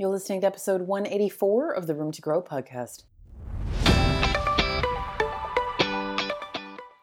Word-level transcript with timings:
You're 0.00 0.08
listening 0.08 0.40
to 0.40 0.46
episode 0.46 0.86
184 0.86 1.72
of 1.72 1.86
the 1.86 1.94
Room 1.94 2.10
to 2.12 2.22
Grow 2.22 2.40
podcast. 2.40 3.04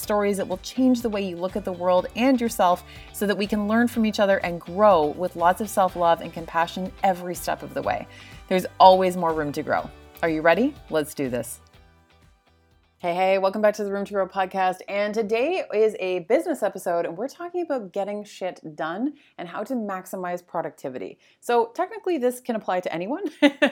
stories 0.00 0.38
that 0.38 0.48
will 0.48 0.58
change 0.58 1.02
the 1.02 1.08
way 1.08 1.22
you 1.22 1.36
look 1.36 1.56
at 1.56 1.64
the 1.64 1.72
world 1.72 2.06
and 2.16 2.40
yourself 2.40 2.84
so 3.12 3.26
that 3.26 3.36
we 3.36 3.46
can 3.46 3.68
learn 3.68 3.86
from 3.86 4.06
each 4.06 4.18
other 4.18 4.38
and 4.38 4.60
grow 4.60 5.06
with 5.06 5.36
lots 5.36 5.60
of 5.60 5.68
self 5.68 5.96
love 5.96 6.20
and 6.20 6.32
compassion 6.32 6.90
every 7.04 7.34
step 7.34 7.62
of 7.62 7.74
the 7.74 7.82
way. 7.82 8.06
There's 8.48 8.66
always 8.78 9.16
more 9.16 9.32
room 9.32 9.52
to 9.52 9.62
grow. 9.62 9.88
Are 10.22 10.28
you 10.28 10.42
ready? 10.42 10.74
Let's 10.90 11.14
do 11.14 11.28
this. 11.28 11.60
Hey, 13.00 13.14
hey, 13.14 13.38
welcome 13.38 13.62
back 13.62 13.72
to 13.76 13.84
the 13.84 13.90
Room 13.90 14.04
to 14.04 14.12
Grow 14.12 14.28
podcast. 14.28 14.80
And 14.86 15.14
today 15.14 15.64
is 15.72 15.96
a 16.00 16.18
business 16.18 16.62
episode, 16.62 17.06
and 17.06 17.16
we're 17.16 17.28
talking 17.28 17.62
about 17.62 17.94
getting 17.94 18.24
shit 18.24 18.60
done 18.76 19.14
and 19.38 19.48
how 19.48 19.64
to 19.64 19.72
maximize 19.72 20.46
productivity. 20.46 21.18
So, 21.40 21.70
technically, 21.74 22.18
this 22.18 22.42
can 22.42 22.56
apply 22.56 22.80
to 22.80 22.92
anyone, 22.92 23.24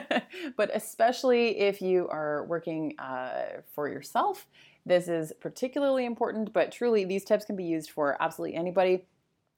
but 0.57 0.71
especially 0.73 1.59
if 1.59 1.79
you 1.79 2.07
are 2.09 2.43
working 2.45 2.97
uh, 2.97 3.61
for 3.75 3.87
yourself 3.87 4.47
this 4.89 5.07
is 5.07 5.31
particularly 5.39 6.05
important, 6.05 6.51
but 6.51 6.71
truly, 6.71 7.05
these 7.05 7.23
tips 7.23 7.45
can 7.45 7.55
be 7.55 7.63
used 7.63 7.91
for 7.91 8.17
absolutely 8.19 8.57
anybody 8.57 9.05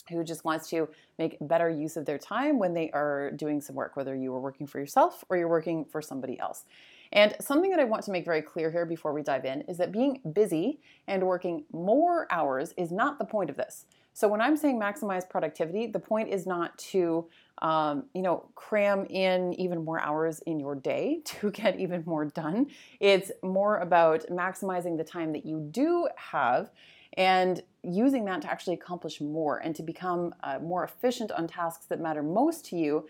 who 0.09 0.23
just 0.25 0.43
wants 0.43 0.69
to 0.69 0.89
make 1.17 1.38
better 1.39 1.69
use 1.69 1.95
of 1.95 2.05
their 2.05 2.17
time 2.17 2.59
when 2.59 2.73
they 2.73 2.91
are 2.91 3.31
doing 3.31 3.61
some 3.61 3.75
work, 3.75 3.95
whether 3.95 4.13
you 4.13 4.33
are 4.35 4.41
working 4.41 4.67
for 4.67 4.79
yourself 4.79 5.23
or 5.29 5.38
you're 5.38 5.47
working 5.47 5.85
for 5.85 6.01
somebody 6.01 6.38
else. 6.38 6.65
And 7.13 7.33
something 7.39 7.71
that 7.71 7.79
I 7.79 7.85
want 7.85 8.03
to 8.03 8.11
make 8.11 8.25
very 8.25 8.41
clear 8.41 8.71
here 8.71 8.85
before 8.85 9.13
we 9.13 9.21
dive 9.23 9.45
in 9.45 9.61
is 9.61 9.77
that 9.77 9.93
being 9.93 10.19
busy 10.33 10.81
and 11.07 11.23
working 11.23 11.63
more 11.71 12.27
hours 12.29 12.73
is 12.75 12.91
not 12.91 13.17
the 13.17 13.25
point 13.25 13.49
of 13.49 13.55
this. 13.55 13.85
So 14.13 14.27
when 14.27 14.41
I'm 14.41 14.57
saying 14.57 14.79
maximize 14.79 15.27
productivity, 15.29 15.87
the 15.87 15.99
point 15.99 16.29
is 16.29 16.45
not 16.45 16.77
to 16.79 17.27
um, 17.61 18.05
you 18.15 18.23
know, 18.23 18.49
cram 18.55 19.05
in 19.05 19.53
even 19.53 19.85
more 19.85 19.99
hours 20.01 20.39
in 20.39 20.59
your 20.59 20.75
day 20.75 21.21
to 21.25 21.51
get 21.51 21.79
even 21.79 22.03
more 22.05 22.25
done. 22.25 22.67
It's 22.99 23.31
more 23.43 23.77
about 23.77 24.25
maximizing 24.29 24.97
the 24.97 25.03
time 25.03 25.31
that 25.33 25.45
you 25.45 25.67
do 25.71 26.07
have 26.15 26.71
and 27.17 27.61
using 27.83 28.25
that 28.25 28.41
to 28.41 28.49
actually 28.49 28.73
accomplish 28.73 29.19
more 29.19 29.57
and 29.57 29.75
to 29.75 29.83
become 29.83 30.33
uh, 30.43 30.59
more 30.59 30.83
efficient 30.83 31.31
on 31.31 31.47
tasks 31.47 31.85
that 31.87 31.99
matter 31.99 32.23
most 32.23 32.65
to 32.65 32.77
you 32.77 33.07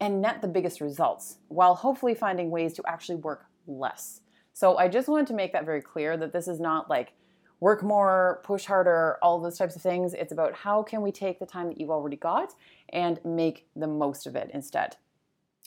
and 0.00 0.20
net 0.20 0.42
the 0.42 0.48
biggest 0.48 0.80
results 0.80 1.38
while 1.48 1.74
hopefully 1.74 2.14
finding 2.14 2.50
ways 2.50 2.74
to 2.74 2.82
actually 2.86 3.16
work 3.16 3.46
less. 3.66 4.20
So 4.52 4.76
I 4.76 4.88
just 4.88 5.08
wanted 5.08 5.28
to 5.28 5.34
make 5.34 5.52
that 5.52 5.64
very 5.64 5.80
clear 5.80 6.16
that 6.16 6.32
this 6.32 6.46
is 6.46 6.60
not 6.60 6.90
like 6.90 7.14
work 7.60 7.82
more, 7.82 8.40
push 8.44 8.64
harder, 8.64 9.18
all 9.22 9.40
those 9.40 9.58
types 9.58 9.76
of 9.76 9.82
things. 9.82 10.14
It's 10.14 10.32
about 10.32 10.54
how 10.54 10.82
can 10.82 11.02
we 11.02 11.12
take 11.12 11.38
the 11.38 11.46
time 11.46 11.68
that 11.68 11.80
you've 11.80 11.90
already 11.90 12.16
got 12.16 12.54
and 12.90 13.20
make 13.24 13.66
the 13.74 13.86
most 13.86 14.26
of 14.26 14.36
it 14.36 14.50
instead. 14.54 14.96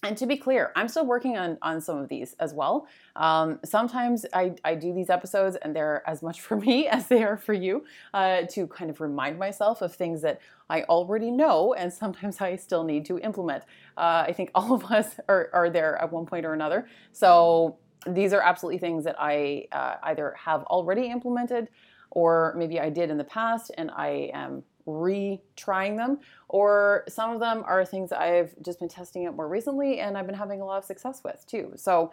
And 0.03 0.17
to 0.17 0.25
be 0.25 0.35
clear, 0.35 0.71
I'm 0.75 0.87
still 0.87 1.05
working 1.05 1.37
on, 1.37 1.59
on 1.61 1.79
some 1.79 1.99
of 1.99 2.09
these 2.09 2.35
as 2.39 2.55
well. 2.55 2.87
Um, 3.15 3.59
sometimes 3.63 4.25
I, 4.33 4.53
I 4.65 4.73
do 4.73 4.93
these 4.93 5.11
episodes 5.11 5.57
and 5.57 5.75
they're 5.75 6.01
as 6.09 6.23
much 6.23 6.41
for 6.41 6.55
me 6.57 6.87
as 6.87 7.07
they 7.07 7.23
are 7.23 7.37
for 7.37 7.53
you 7.53 7.85
uh, 8.13 8.43
to 8.51 8.65
kind 8.67 8.89
of 8.89 8.99
remind 8.99 9.37
myself 9.37 9.83
of 9.83 9.93
things 9.93 10.23
that 10.23 10.41
I 10.71 10.83
already 10.83 11.29
know 11.29 11.75
and 11.75 11.93
sometimes 11.93 12.41
I 12.41 12.55
still 12.55 12.83
need 12.83 13.05
to 13.05 13.19
implement. 13.19 13.63
Uh, 13.95 14.25
I 14.27 14.33
think 14.33 14.49
all 14.55 14.73
of 14.73 14.85
us 14.85 15.17
are, 15.29 15.49
are 15.53 15.69
there 15.69 16.01
at 16.01 16.11
one 16.11 16.25
point 16.25 16.45
or 16.45 16.53
another. 16.53 16.87
So 17.11 17.77
these 18.07 18.33
are 18.33 18.41
absolutely 18.41 18.79
things 18.79 19.03
that 19.03 19.15
I 19.19 19.67
uh, 19.71 19.97
either 20.01 20.33
have 20.43 20.63
already 20.63 21.11
implemented 21.11 21.69
or 22.11 22.53
maybe 22.57 22.79
I 22.79 22.89
did 22.89 23.09
in 23.09 23.17
the 23.17 23.23
past 23.23 23.71
and 23.77 23.91
I 23.91 24.29
am 24.33 24.63
retrying 24.87 25.97
them, 25.97 26.19
or 26.49 27.03
some 27.07 27.31
of 27.31 27.39
them 27.39 27.63
are 27.65 27.85
things 27.85 28.11
I've 28.11 28.53
just 28.61 28.79
been 28.79 28.89
testing 28.89 29.25
out 29.25 29.35
more 29.35 29.47
recently 29.47 29.99
and 29.99 30.17
I've 30.17 30.25
been 30.25 30.35
having 30.35 30.61
a 30.61 30.65
lot 30.65 30.77
of 30.77 30.85
success 30.85 31.21
with 31.23 31.45
too. 31.47 31.73
So 31.75 32.11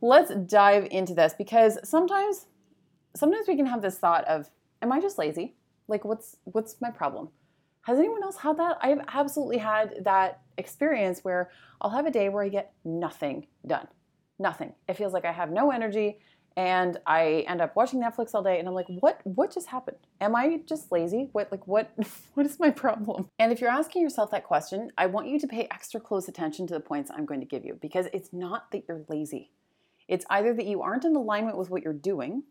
let's 0.00 0.32
dive 0.46 0.88
into 0.90 1.14
this 1.14 1.34
because 1.36 1.78
sometimes 1.88 2.46
sometimes 3.14 3.48
we 3.48 3.56
can 3.56 3.66
have 3.66 3.82
this 3.82 3.98
thought 3.98 4.24
of 4.26 4.50
am 4.82 4.92
I 4.92 5.00
just 5.00 5.18
lazy? 5.18 5.54
Like 5.88 6.04
what's 6.04 6.36
what's 6.44 6.80
my 6.80 6.90
problem? 6.90 7.28
Has 7.82 7.98
anyone 7.98 8.22
else 8.22 8.36
had 8.36 8.56
that? 8.58 8.78
I've 8.82 9.00
absolutely 9.08 9.58
had 9.58 10.04
that 10.04 10.40
experience 10.58 11.20
where 11.24 11.50
I'll 11.80 11.90
have 11.90 12.06
a 12.06 12.10
day 12.10 12.28
where 12.28 12.44
I 12.44 12.48
get 12.48 12.72
nothing 12.84 13.46
done 13.66 13.88
nothing. 14.40 14.72
It 14.88 14.94
feels 14.94 15.12
like 15.12 15.24
I 15.24 15.32
have 15.32 15.50
no 15.50 15.70
energy 15.70 16.18
and 16.60 16.98
I 17.06 17.46
end 17.48 17.62
up 17.62 17.74
watching 17.74 18.02
Netflix 18.02 18.34
all 18.34 18.42
day 18.42 18.58
and 18.58 18.68
I'm 18.68 18.74
like, 18.74 18.86
what 18.86 19.18
what 19.24 19.50
just 19.50 19.68
happened? 19.68 19.96
Am 20.20 20.36
I 20.36 20.60
just 20.66 20.92
lazy? 20.92 21.30
What 21.32 21.50
like 21.50 21.66
what 21.66 21.90
what 22.34 22.44
is 22.44 22.60
my 22.60 22.68
problem? 22.68 23.30
And 23.38 23.50
if 23.50 23.62
you're 23.62 23.70
asking 23.70 24.02
yourself 24.02 24.30
that 24.32 24.44
question, 24.44 24.92
I 24.98 25.06
want 25.06 25.28
you 25.28 25.40
to 25.40 25.46
pay 25.46 25.66
extra 25.70 26.00
close 26.00 26.28
attention 26.28 26.66
to 26.66 26.74
the 26.74 26.80
points 26.80 27.10
I'm 27.10 27.24
going 27.24 27.40
to 27.40 27.46
give 27.46 27.64
you 27.64 27.78
because 27.80 28.08
it's 28.12 28.34
not 28.34 28.70
that 28.72 28.84
you're 28.86 29.06
lazy. 29.08 29.52
It's 30.06 30.26
either 30.28 30.52
that 30.52 30.66
you 30.66 30.82
aren't 30.82 31.06
in 31.06 31.16
alignment 31.16 31.56
with 31.56 31.70
what 31.70 31.82
you're 31.82 31.94
doing, 31.94 32.42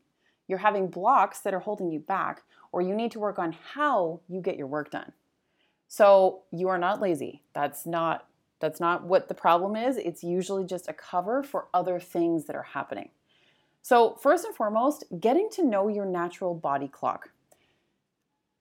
you're 0.47 0.57
having 0.57 0.89
blocks 0.89 1.41
that 1.41 1.53
are 1.53 1.59
holding 1.59 1.91
you 1.91 1.99
back, 1.99 2.41
or 2.71 2.81
you 2.81 2.95
need 2.95 3.11
to 3.11 3.19
work 3.19 3.37
on 3.37 3.55
how 3.73 4.21
you 4.27 4.41
get 4.41 4.57
your 4.57 4.65
work 4.65 4.89
done. 4.89 5.11
So, 5.87 6.43
you 6.51 6.67
are 6.69 6.79
not 6.79 6.99
lazy. 6.99 7.43
That's 7.53 7.85
not 7.85 8.25
that's 8.59 8.79
not 8.79 9.05
what 9.05 9.27
the 9.27 9.35
problem 9.35 9.75
is. 9.75 9.97
It's 9.97 10.23
usually 10.23 10.65
just 10.65 10.87
a 10.89 10.93
cover 10.93 11.43
for 11.43 11.67
other 11.73 11.99
things 11.99 12.45
that 12.45 12.55
are 12.55 12.69
happening. 12.73 13.09
So, 13.81 14.15
first 14.21 14.45
and 14.45 14.55
foremost, 14.55 15.03
getting 15.19 15.49
to 15.53 15.63
know 15.63 15.87
your 15.87 16.05
natural 16.05 16.53
body 16.53 16.87
clock. 16.87 17.29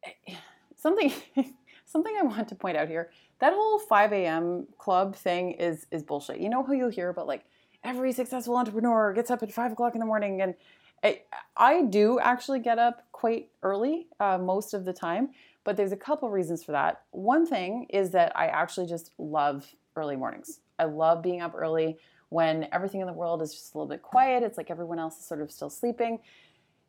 Something 0.77 1.13
something 1.85 2.15
I 2.19 2.23
want 2.23 2.49
to 2.49 2.55
point 2.55 2.77
out 2.77 2.89
here, 2.89 3.11
that 3.41 3.53
whole 3.55 3.79
5 3.79 4.13
a.m. 4.13 4.67
club 4.79 5.17
thing 5.17 5.53
is 5.53 5.87
is 5.91 6.03
bullshit. 6.03 6.39
You 6.39 6.49
know 6.49 6.63
how 6.63 6.73
you'll 6.73 6.91
hear 6.91 7.09
about 7.09 7.27
like 7.27 7.45
every 7.83 8.13
successful 8.13 8.57
entrepreneur 8.57 9.13
gets 9.13 9.31
up 9.31 9.43
at 9.43 9.53
five 9.53 9.73
o'clock 9.73 9.95
in 9.95 10.01
the 10.01 10.07
morning 10.07 10.43
and 10.43 10.55
I, 11.03 11.23
I 11.57 11.83
do 11.83 12.19
actually 12.19 12.59
get 12.61 12.79
up 12.79 13.07
quite 13.13 13.51
early 13.63 14.09
uh, 14.19 14.39
most 14.39 14.75
of 14.75 14.85
the 14.85 14.93
time, 14.93 15.31
but 15.65 15.77
there's 15.77 15.93
a 15.93 15.97
couple 15.97 16.29
reasons 16.31 16.65
for 16.65 16.73
that. 16.73 17.03
One 17.11 17.47
thing 17.47 17.87
is 17.91 18.11
that 18.11 18.37
I 18.37 18.47
actually 18.47 18.87
just 18.87 19.13
love 19.19 19.67
early 19.97 20.17
mornings. 20.17 20.61
I 20.79 20.85
love 20.85 21.23
being 21.23 21.41
up 21.41 21.55
early 21.57 21.99
when 22.31 22.69
everything 22.73 23.01
in 23.01 23.07
the 23.07 23.13
world 23.13 23.43
is 23.43 23.53
just 23.53 23.75
a 23.75 23.79
little 23.79 23.89
bit 23.89 24.03
quiet. 24.03 24.43
It's 24.43 24.59
like 24.59 24.71
everyone 24.71 24.99
else 24.99 25.19
is 25.19 25.25
sort 25.25 25.41
of 25.41 25.51
still 25.51 25.71
sleeping. 25.71 26.19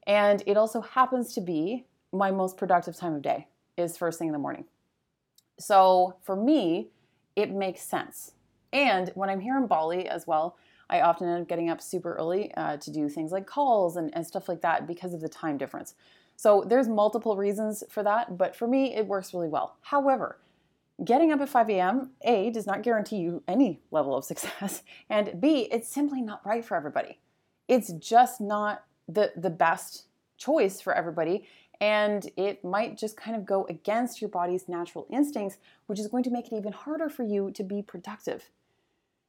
And 0.07 0.43
it 0.45 0.57
also 0.57 0.81
happens 0.81 1.33
to 1.35 1.41
be 1.41 1.85
my 2.11 2.31
most 2.31 2.57
productive 2.57 2.95
time 2.95 3.13
of 3.13 3.21
day 3.21 3.47
is 3.77 3.97
first 3.97 4.19
thing 4.19 4.27
in 4.27 4.33
the 4.33 4.39
morning. 4.39 4.65
So 5.59 6.15
for 6.23 6.35
me, 6.35 6.89
it 7.35 7.51
makes 7.51 7.81
sense. 7.81 8.31
And 8.73 9.11
when 9.15 9.29
I'm 9.29 9.39
here 9.39 9.57
in 9.57 9.67
Bali 9.67 10.07
as 10.07 10.27
well, 10.27 10.57
I 10.89 11.01
often 11.01 11.29
end 11.29 11.43
up 11.43 11.47
getting 11.47 11.69
up 11.69 11.81
super 11.81 12.15
early 12.15 12.51
uh, 12.55 12.77
to 12.77 12.91
do 12.91 13.07
things 13.09 13.31
like 13.31 13.45
calls 13.45 13.97
and, 13.97 14.13
and 14.15 14.25
stuff 14.25 14.49
like 14.49 14.61
that 14.61 14.87
because 14.87 15.13
of 15.13 15.21
the 15.21 15.29
time 15.29 15.57
difference. 15.57 15.93
So 16.35 16.63
there's 16.65 16.87
multiple 16.87 17.35
reasons 17.35 17.83
for 17.89 18.01
that, 18.03 18.37
but 18.37 18.55
for 18.55 18.67
me, 18.67 18.95
it 18.95 19.05
works 19.05 19.33
really 19.33 19.49
well. 19.49 19.75
However, 19.81 20.39
Getting 21.03 21.31
up 21.31 21.39
at 21.39 21.49
5 21.49 21.69
a.m., 21.69 22.11
A, 22.23 22.49
does 22.49 22.67
not 22.67 22.83
guarantee 22.83 23.17
you 23.17 23.41
any 23.47 23.79
level 23.91 24.17
of 24.17 24.25
success, 24.25 24.83
and 25.09 25.39
B, 25.39 25.67
it's 25.71 25.87
simply 25.87 26.21
not 26.21 26.45
right 26.45 26.63
for 26.63 26.75
everybody. 26.75 27.19
It's 27.67 27.91
just 27.93 28.41
not 28.41 28.83
the, 29.07 29.31
the 29.35 29.49
best 29.49 30.05
choice 30.37 30.81
for 30.81 30.93
everybody, 30.93 31.45
and 31.79 32.29
it 32.35 32.65
might 32.65 32.97
just 32.97 33.15
kind 33.15 33.37
of 33.37 33.45
go 33.45 33.65
against 33.69 34.19
your 34.19 34.29
body's 34.29 34.67
natural 34.67 35.07
instincts, 35.09 35.57
which 35.85 35.99
is 35.99 36.07
going 36.07 36.23
to 36.23 36.29
make 36.29 36.47
it 36.51 36.55
even 36.55 36.73
harder 36.73 37.09
for 37.09 37.23
you 37.23 37.51
to 37.51 37.63
be 37.63 37.81
productive. 37.81 38.49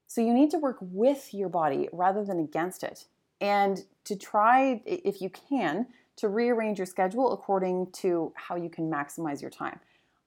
So 0.08 0.20
you 0.20 0.34
need 0.34 0.50
to 0.50 0.58
work 0.58 0.78
with 0.80 1.32
your 1.32 1.48
body 1.48 1.88
rather 1.92 2.24
than 2.24 2.40
against 2.40 2.82
it, 2.82 3.04
and 3.40 3.84
to 4.04 4.16
try, 4.16 4.82
if 4.84 5.22
you 5.22 5.30
can, 5.30 5.86
to 6.16 6.28
rearrange 6.28 6.78
your 6.78 6.86
schedule 6.86 7.32
according 7.32 7.92
to 7.92 8.32
how 8.34 8.56
you 8.56 8.68
can 8.68 8.90
maximize 8.90 9.40
your 9.40 9.50
time. 9.50 9.78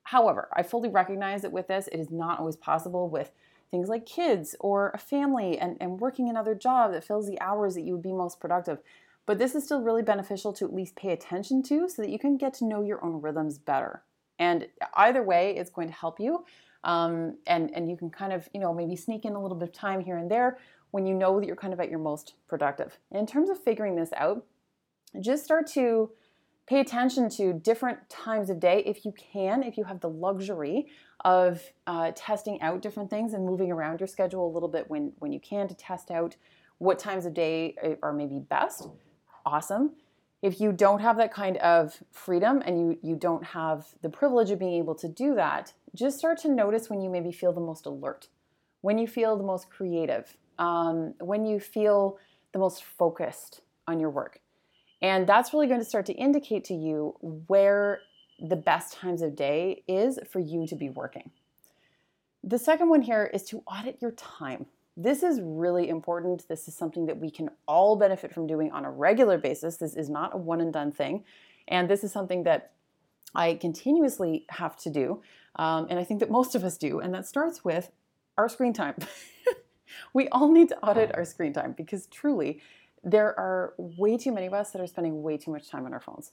However, 0.04 0.48
I 0.52 0.62
fully 0.62 0.88
recognize 0.88 1.42
that 1.42 1.52
with 1.52 1.68
this, 1.68 1.88
it 1.88 1.98
is 1.98 2.10
not 2.10 2.38
always 2.38 2.56
possible 2.56 3.08
with 3.08 3.32
things 3.70 3.88
like 3.88 4.06
kids 4.06 4.54
or 4.60 4.90
a 4.94 4.98
family 4.98 5.58
and, 5.58 5.76
and 5.80 5.98
working 5.98 6.28
another 6.28 6.54
job 6.54 6.92
that 6.92 7.04
fills 7.04 7.26
the 7.26 7.40
hours 7.40 7.74
that 7.74 7.82
you 7.82 7.94
would 7.94 8.02
be 8.02 8.12
most 8.12 8.38
productive. 8.38 8.78
But 9.26 9.38
this 9.38 9.54
is 9.54 9.64
still 9.64 9.82
really 9.82 10.02
beneficial 10.02 10.52
to 10.54 10.64
at 10.66 10.74
least 10.74 10.96
pay 10.96 11.10
attention 11.10 11.62
to 11.64 11.88
so 11.88 12.02
that 12.02 12.10
you 12.10 12.18
can 12.18 12.36
get 12.36 12.54
to 12.54 12.66
know 12.66 12.82
your 12.82 13.02
own 13.04 13.20
rhythms 13.22 13.58
better. 13.58 14.02
And 14.38 14.68
either 14.94 15.22
way, 15.22 15.56
it's 15.56 15.70
going 15.70 15.88
to 15.88 15.94
help 15.94 16.20
you. 16.20 16.44
Um, 16.84 17.38
and, 17.46 17.74
and 17.74 17.88
you 17.88 17.96
can 17.96 18.10
kind 18.10 18.32
of, 18.32 18.48
you 18.52 18.60
know, 18.60 18.74
maybe 18.74 18.96
sneak 18.96 19.24
in 19.24 19.32
a 19.34 19.42
little 19.42 19.56
bit 19.56 19.68
of 19.68 19.74
time 19.74 20.00
here 20.00 20.18
and 20.18 20.30
there 20.30 20.58
when 20.90 21.06
you 21.06 21.14
know 21.14 21.40
that 21.40 21.46
you're 21.46 21.56
kind 21.56 21.72
of 21.72 21.80
at 21.80 21.90
your 21.90 21.98
most 21.98 22.34
productive. 22.46 22.98
in 23.10 23.26
terms 23.26 23.48
of 23.48 23.58
figuring 23.58 23.96
this 23.96 24.12
out, 24.16 24.44
just 25.20 25.44
start 25.44 25.66
to 25.66 26.10
pay 26.66 26.80
attention 26.80 27.28
to 27.28 27.52
different 27.52 28.08
times 28.08 28.48
of 28.48 28.58
day 28.58 28.82
if 28.86 29.04
you 29.04 29.12
can, 29.12 29.62
if 29.62 29.76
you 29.76 29.84
have 29.84 30.00
the 30.00 30.08
luxury 30.08 30.86
of 31.24 31.62
uh, 31.86 32.12
testing 32.14 32.60
out 32.62 32.80
different 32.80 33.10
things 33.10 33.34
and 33.34 33.44
moving 33.44 33.70
around 33.70 34.00
your 34.00 34.06
schedule 34.06 34.46
a 34.46 34.52
little 34.52 34.68
bit 34.68 34.88
when, 34.88 35.12
when 35.18 35.32
you 35.32 35.40
can 35.40 35.68
to 35.68 35.74
test 35.74 36.10
out 36.10 36.36
what 36.78 36.98
times 36.98 37.26
of 37.26 37.34
day 37.34 37.74
uh, 37.84 37.94
are 38.02 38.12
maybe 38.12 38.38
best. 38.38 38.88
Awesome. 39.44 39.92
If 40.42 40.60
you 40.60 40.72
don't 40.72 41.00
have 41.00 41.16
that 41.18 41.32
kind 41.32 41.56
of 41.58 42.02
freedom 42.12 42.62
and 42.64 42.78
you, 42.78 42.98
you 43.02 43.16
don't 43.16 43.44
have 43.44 43.86
the 44.02 44.10
privilege 44.10 44.50
of 44.50 44.58
being 44.58 44.74
able 44.74 44.94
to 44.96 45.08
do 45.08 45.34
that, 45.34 45.72
just 45.94 46.18
start 46.18 46.38
to 46.38 46.48
notice 46.48 46.90
when 46.90 47.00
you 47.00 47.08
maybe 47.08 47.32
feel 47.32 47.52
the 47.52 47.60
most 47.60 47.86
alert, 47.86 48.28
when 48.80 48.98
you 48.98 49.06
feel 49.06 49.36
the 49.36 49.44
most 49.44 49.70
creative, 49.70 50.36
um, 50.58 51.14
when 51.20 51.46
you 51.46 51.60
feel 51.60 52.18
the 52.52 52.58
most 52.58 52.84
focused 52.84 53.62
on 53.86 53.98
your 54.00 54.10
work. 54.10 54.40
And 55.04 55.26
that's 55.26 55.52
really 55.52 55.66
going 55.66 55.80
to 55.80 55.84
start 55.84 56.06
to 56.06 56.14
indicate 56.14 56.64
to 56.64 56.74
you 56.74 57.14
where 57.20 58.00
the 58.40 58.56
best 58.56 58.94
times 58.94 59.20
of 59.20 59.36
day 59.36 59.84
is 59.86 60.18
for 60.30 60.40
you 60.40 60.66
to 60.66 60.74
be 60.74 60.88
working. 60.88 61.30
The 62.42 62.58
second 62.58 62.88
one 62.88 63.02
here 63.02 63.30
is 63.34 63.42
to 63.50 63.62
audit 63.66 63.98
your 64.00 64.12
time. 64.12 64.64
This 64.96 65.22
is 65.22 65.42
really 65.42 65.90
important. 65.90 66.48
This 66.48 66.68
is 66.68 66.74
something 66.74 67.04
that 67.04 67.18
we 67.18 67.30
can 67.30 67.50
all 67.68 67.96
benefit 67.96 68.32
from 68.32 68.46
doing 68.46 68.72
on 68.72 68.86
a 68.86 68.90
regular 68.90 69.36
basis. 69.36 69.76
This 69.76 69.94
is 69.94 70.08
not 70.08 70.34
a 70.34 70.38
one 70.38 70.62
and 70.62 70.72
done 70.72 70.90
thing. 70.90 71.24
And 71.68 71.90
this 71.90 72.02
is 72.02 72.10
something 72.10 72.44
that 72.44 72.72
I 73.34 73.56
continuously 73.56 74.46
have 74.48 74.74
to 74.78 74.88
do. 74.88 75.20
Um, 75.56 75.86
and 75.90 75.98
I 75.98 76.04
think 76.04 76.20
that 76.20 76.30
most 76.30 76.54
of 76.54 76.64
us 76.64 76.78
do. 76.78 77.00
And 77.00 77.12
that 77.12 77.26
starts 77.26 77.62
with 77.62 77.90
our 78.38 78.48
screen 78.48 78.72
time. 78.72 78.94
we 80.14 80.28
all 80.28 80.50
need 80.50 80.70
to 80.70 80.78
audit 80.82 81.14
our 81.14 81.26
screen 81.26 81.52
time 81.52 81.72
because 81.76 82.06
truly, 82.06 82.62
there 83.04 83.38
are 83.38 83.74
way 83.76 84.16
too 84.16 84.32
many 84.32 84.46
of 84.46 84.54
us 84.54 84.70
that 84.70 84.80
are 84.80 84.86
spending 84.86 85.22
way 85.22 85.36
too 85.36 85.50
much 85.50 85.68
time 85.68 85.84
on 85.86 85.92
our 85.92 86.00
phones. 86.00 86.32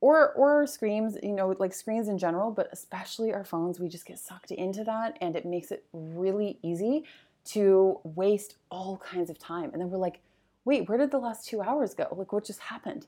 Or 0.00 0.32
or 0.32 0.66
screens 0.66 1.18
you 1.22 1.32
know 1.32 1.54
like 1.58 1.74
screens 1.74 2.08
in 2.08 2.18
general 2.18 2.52
but 2.52 2.68
especially 2.72 3.32
our 3.32 3.44
phones 3.44 3.80
we 3.80 3.88
just 3.88 4.06
get 4.06 4.18
sucked 4.20 4.52
into 4.52 4.84
that 4.84 5.18
and 5.20 5.34
it 5.34 5.44
makes 5.44 5.72
it 5.72 5.84
really 5.92 6.58
easy 6.62 7.04
to 7.46 7.98
waste 8.04 8.56
all 8.70 8.98
kinds 8.98 9.28
of 9.28 9.38
time. 9.38 9.70
And 9.72 9.80
then 9.80 9.90
we're 9.90 9.98
like 9.98 10.20
wait 10.64 10.88
where 10.88 10.98
did 10.98 11.10
the 11.10 11.18
last 11.18 11.46
two 11.46 11.60
hours 11.60 11.94
go? 11.94 12.06
Like 12.12 12.32
what 12.32 12.44
just 12.44 12.60
happened? 12.60 13.06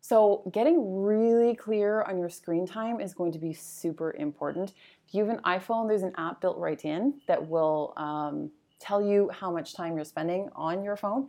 So 0.00 0.48
getting 0.52 1.02
really 1.02 1.56
clear 1.56 2.02
on 2.02 2.18
your 2.18 2.30
screen 2.30 2.66
time 2.66 3.00
is 3.00 3.14
going 3.14 3.32
to 3.32 3.38
be 3.38 3.52
super 3.52 4.14
important. 4.16 4.74
If 5.08 5.14
you 5.14 5.24
have 5.24 5.36
an 5.36 5.42
iphone 5.44 5.88
there's 5.88 6.04
an 6.04 6.14
app 6.16 6.40
built 6.40 6.56
right 6.56 6.82
in 6.84 7.14
that 7.26 7.48
will 7.48 7.94
um, 7.96 8.52
tell 8.78 9.02
you 9.02 9.28
how 9.32 9.50
much 9.50 9.74
time 9.74 9.96
you're 9.96 10.04
spending 10.04 10.48
on 10.54 10.84
your 10.84 10.96
phone 10.96 11.28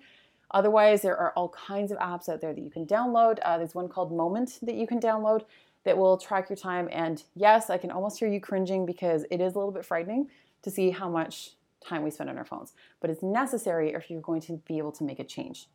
Otherwise, 0.52 1.02
there 1.02 1.18
are 1.18 1.32
all 1.34 1.50
kinds 1.50 1.92
of 1.92 1.98
apps 2.00 2.28
out 2.28 2.42
there 2.42 2.54
that 2.54 2.62
you 2.62 2.70
can 2.70 2.86
download. 2.86 3.38
Uh, 3.44 3.58
there's 3.58 3.76
one 3.76 3.88
called 3.88 4.12
Moment 4.12 4.60
that 4.64 4.76
you 4.76 4.88
can 4.88 5.00
download 5.00 5.44
that 5.84 5.98
will 5.98 6.18
track 6.18 6.50
your 6.50 6.58
time. 6.58 6.90
And 6.92 7.24
yes, 7.36 7.70
I 7.70 7.78
can 7.78 7.92
almost 7.92 8.20
hear 8.20 8.28
you 8.28 8.40
cringing 8.40 8.86
because 8.86 9.26
it 9.32 9.42
is 9.42 9.56
a 9.56 9.58
little 9.58 9.72
bit 9.72 9.86
frightening 9.86 10.30
to 10.64 10.72
see 10.72 10.90
how 10.90 11.10
much 11.10 11.52
time 11.86 12.04
we 12.04 12.12
spend 12.12 12.30
on 12.30 12.38
our 12.38 12.46
phones. 12.46 12.74
But 13.00 13.10
it's 13.10 13.24
necessary 13.24 13.94
if 13.94 14.10
you're 14.10 14.22
going 14.22 14.42
to 14.42 14.58
be 14.66 14.78
able 14.78 14.92
to 14.94 15.04
make 15.04 15.20
a 15.20 15.24
change. 15.24 15.68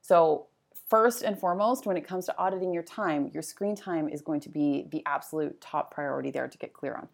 So, 0.00 0.46
first 0.88 1.22
and 1.22 1.38
foremost, 1.38 1.86
when 1.86 1.96
it 1.96 2.06
comes 2.06 2.26
to 2.26 2.38
auditing 2.38 2.72
your 2.72 2.82
time, 2.82 3.30
your 3.34 3.42
screen 3.42 3.74
time 3.74 4.08
is 4.08 4.22
going 4.22 4.40
to 4.40 4.48
be 4.48 4.86
the 4.90 5.02
absolute 5.06 5.60
top 5.60 5.92
priority 5.92 6.30
there 6.30 6.48
to 6.48 6.58
get 6.58 6.72
clear 6.72 6.94
on. 6.94 7.08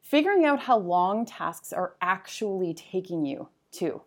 Figuring 0.00 0.44
out 0.46 0.60
how 0.60 0.78
long 0.78 1.26
tasks 1.26 1.72
are 1.72 1.94
actually 2.00 2.72
taking 2.72 3.26
you, 3.26 3.48
too. 3.70 4.00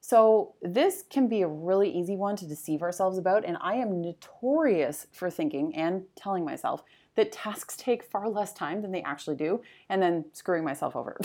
So, 0.00 0.54
this 0.62 1.04
can 1.10 1.28
be 1.28 1.42
a 1.42 1.48
really 1.48 1.90
easy 1.90 2.16
one 2.16 2.36
to 2.36 2.46
deceive 2.46 2.82
ourselves 2.82 3.18
about, 3.18 3.44
and 3.44 3.58
I 3.60 3.74
am 3.74 4.00
notorious 4.00 5.06
for 5.12 5.28
thinking 5.28 5.74
and 5.74 6.04
telling 6.14 6.44
myself 6.44 6.84
that 7.16 7.32
tasks 7.32 7.76
take 7.76 8.04
far 8.04 8.28
less 8.28 8.52
time 8.52 8.80
than 8.80 8.92
they 8.92 9.02
actually 9.02 9.34
do, 9.34 9.60
and 9.88 10.00
then 10.00 10.24
screwing 10.32 10.64
myself 10.64 10.94
over. 10.94 11.18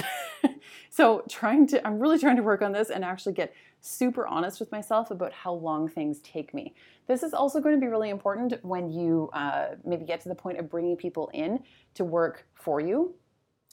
so, 0.89 1.23
trying 1.29 1.67
to, 1.67 1.85
I'm 1.85 1.99
really 1.99 2.17
trying 2.17 2.37
to 2.37 2.43
work 2.43 2.63
on 2.63 2.71
this 2.71 2.89
and 2.89 3.05
actually 3.05 3.33
get 3.33 3.53
super 3.79 4.25
honest 4.25 4.59
with 4.59 4.71
myself 4.71 5.11
about 5.11 5.33
how 5.33 5.53
long 5.53 5.87
things 5.87 6.19
take 6.21 6.53
me. 6.53 6.73
This 7.07 7.21
is 7.21 7.33
also 7.33 7.59
going 7.59 7.75
to 7.75 7.81
be 7.81 7.87
really 7.87 8.09
important 8.09 8.53
when 8.63 8.89
you 8.89 9.29
uh, 9.33 9.75
maybe 9.85 10.05
get 10.05 10.21
to 10.21 10.29
the 10.29 10.35
point 10.35 10.57
of 10.57 10.69
bringing 10.69 10.95
people 10.95 11.29
in 11.33 11.59
to 11.93 12.03
work 12.03 12.47
for 12.55 12.79
you 12.79 13.13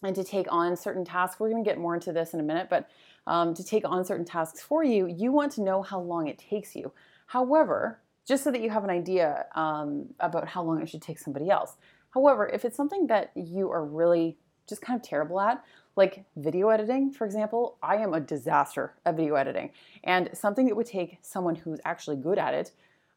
and 0.03 0.15
to 0.17 0.25
take 0.25 0.47
on 0.51 0.77
certain 0.77 1.05
tasks. 1.05 1.39
We're 1.39 1.51
going 1.51 1.63
to 1.63 1.69
get 1.69 1.79
more 1.79 1.95
into 1.95 2.13
this 2.13 2.35
in 2.35 2.41
a 2.41 2.43
minute, 2.43 2.69
but 2.69 2.91
um, 3.27 3.55
to 3.55 3.65
take 3.65 3.89
on 3.89 4.05
certain 4.05 4.25
tasks 4.25 4.61
for 4.61 4.83
you, 4.83 5.07
you 5.07 5.33
want 5.33 5.53
to 5.53 5.63
know 5.63 5.83
how 5.83 6.01
long 6.01 6.27
it 6.29 6.39
takes 6.39 6.75
you. 6.75 6.93
However, 7.27 8.01
just 8.27 8.45
so 8.45 8.51
that 8.51 8.61
you 8.61 8.71
have 8.71 8.85
an 8.85 8.91
idea 8.91 9.47
um, 9.55 10.07
about 10.21 10.49
how 10.49 10.63
long 10.63 10.81
it 10.81 10.89
should 10.89 11.03
take 11.03 11.19
somebody 11.19 11.51
else. 11.51 11.77
However, 12.11 12.49
if 12.49 12.65
it's 12.65 12.77
something 12.77 13.07
that 13.07 13.31
you 13.35 13.71
are 13.71 13.85
really 13.85 14.37
just 14.69 14.83
kind 14.83 14.99
of 14.99 15.07
terrible 15.07 15.41
at, 15.41 15.65
like 15.97 16.25
video 16.37 16.69
editing, 16.69 17.13
for 17.13 17.25
example, 17.25 17.77
I 17.83 17.97
am 17.97 18.15
a 18.15 18.21
disaster 18.21 18.95
at 19.05 19.17
video 19.17 19.35
editing. 19.35 19.71
And 20.05 20.31
something 20.33 20.67
that 20.67 20.77
would 20.77 20.87
take 20.87 21.19
someone 21.23 21.57
who's 21.57 21.81
actually 21.85 22.17
good 22.17 22.39
at 22.39 22.55
it, 22.55 22.73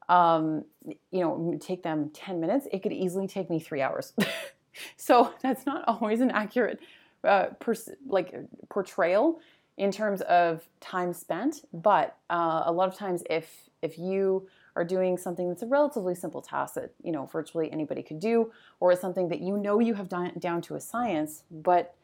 um, 0.10 0.66
you 1.12 1.22
know, 1.22 1.58
take 1.62 1.84
them 1.84 2.10
10 2.14 2.40
minutes, 2.40 2.68
it 2.72 2.84
could 2.84 2.92
easily 2.92 3.28
take 3.28 3.50
me 3.50 3.60
three 3.60 3.82
hours. 3.82 4.14
so 4.98 5.34
that's 5.42 5.66
not 5.66 5.84
always 5.88 6.22
an 6.22 6.32
accurate 6.32 6.80
uh, 7.24 7.48
pers- 7.60 7.90
like 8.06 8.34
portrayal 8.70 9.40
in 9.78 9.92
terms 9.92 10.22
of 10.22 10.68
time 10.80 11.14
spent, 11.14 11.66
but 11.74 12.18
uh, 12.30 12.64
a 12.66 12.72
lot 12.72 12.88
of 12.88 12.96
times 12.96 13.24
if 13.30 13.70
if 13.82 13.98
you 13.98 14.48
are 14.76 14.86
doing 14.86 15.18
something 15.18 15.50
that's 15.50 15.62
a 15.62 15.68
relatively 15.68 16.16
simple 16.16 16.42
task 16.42 16.76
that 16.76 16.94
you 17.04 17.12
know 17.12 17.26
virtually 17.26 17.72
anybody 17.72 18.04
could 18.04 18.20
do, 18.20 18.52
or 18.80 18.92
it's 18.92 19.02
something 19.02 19.30
that 19.30 19.42
you 19.42 19.58
know 19.58 19.80
you 19.80 19.94
have 19.96 20.10
done 20.10 20.32
down 20.40 20.62
to 20.62 20.76
a 20.76 20.80
science, 20.80 21.44
but 21.50 21.96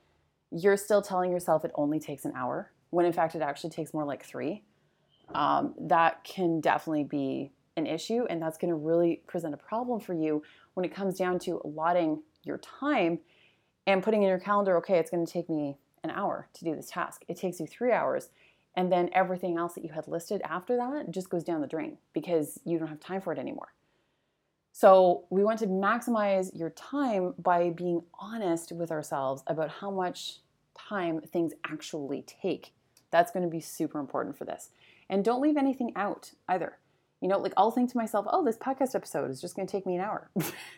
you're 0.52 0.78
still 0.78 1.02
telling 1.02 1.32
yourself 1.32 1.64
it 1.64 1.72
only 1.76 2.00
takes 2.00 2.26
an 2.26 2.34
hour, 2.36 2.72
when 2.90 3.06
in 3.06 3.14
fact 3.14 3.36
it 3.36 3.42
actually 3.42 3.70
takes 3.70 3.94
more 3.94 4.06
like 4.06 4.26
three, 4.26 4.64
um, 5.36 5.76
that 5.80 6.24
can 6.24 6.60
definitely 6.60 7.04
be 7.04 7.52
an 7.78 7.86
issue, 7.86 8.26
and 8.30 8.42
that's 8.42 8.58
going 8.58 8.70
to 8.70 8.76
really 8.76 9.22
present 9.28 9.54
a 9.54 9.58
problem 9.58 10.00
for 10.00 10.14
you 10.14 10.42
when 10.74 10.84
it 10.84 10.94
comes 10.94 11.18
down 11.18 11.38
to 11.38 11.62
allotting 11.64 12.22
your 12.44 12.58
time 12.58 13.20
and 13.86 14.02
putting 14.02 14.24
in 14.24 14.30
your 14.30 14.40
calendar. 14.40 14.76
Okay, 14.78 14.98
it's 14.98 15.12
going 15.12 15.26
to 15.26 15.32
take 15.32 15.50
me 15.50 15.78
an 16.04 16.12
hour 16.12 16.48
to 16.54 16.66
do 16.66 16.76
this 16.76 16.90
task. 16.90 17.24
It 17.28 17.38
takes 17.38 17.60
you 17.60 17.68
three 17.68 17.92
hours. 17.92 18.30
And 18.76 18.92
then 18.92 19.10
everything 19.14 19.58
else 19.58 19.74
that 19.74 19.84
you 19.84 19.90
had 19.90 20.08
listed 20.08 20.42
after 20.44 20.78
that 20.78 21.12
just 21.12 21.30
goes 21.30 21.44
down 21.44 21.62
the 21.62 21.68
drain 21.68 21.98
because 22.14 22.60
you 22.66 22.78
don't 22.78 22.88
have 22.88 23.00
time 23.00 23.22
for 23.22 23.34
it 23.34 23.40
anymore. 23.40 23.74
So, 24.72 25.26
we 25.30 25.44
want 25.44 25.60
to 25.60 25.68
maximize 25.68 26.58
your 26.58 26.70
time 26.70 27.34
by 27.40 27.72
being 27.72 28.04
honest 28.20 28.72
with 28.72 28.92
ourselves 28.92 29.44
about 29.48 29.70
how 29.70 29.90
much 29.90 30.40
time 30.78 31.22
things 31.22 31.54
actually 31.66 32.22
take. 32.22 32.74
That's 33.12 33.32
going 33.32 33.44
to 33.44 33.50
be 33.50 33.60
super 33.60 34.00
important 34.00 34.38
for 34.38 34.46
this. 34.46 34.70
And 35.10 35.26
don't 35.26 35.42
leave 35.42 35.58
anything 35.58 35.92
out 35.96 36.32
either. 36.48 36.78
You 37.20 37.28
know, 37.28 37.40
like 37.40 37.54
I'll 37.58 37.72
think 37.72 37.92
to 37.92 37.98
myself, 37.98 38.26
oh, 38.30 38.46
this 38.46 38.58
podcast 38.58 38.96
episode 38.96 39.30
is 39.32 39.42
just 39.42 39.56
going 39.56 39.68
to 39.68 39.72
take 39.72 39.86
me 39.86 39.96
an 39.96 40.02
hour. 40.02 40.30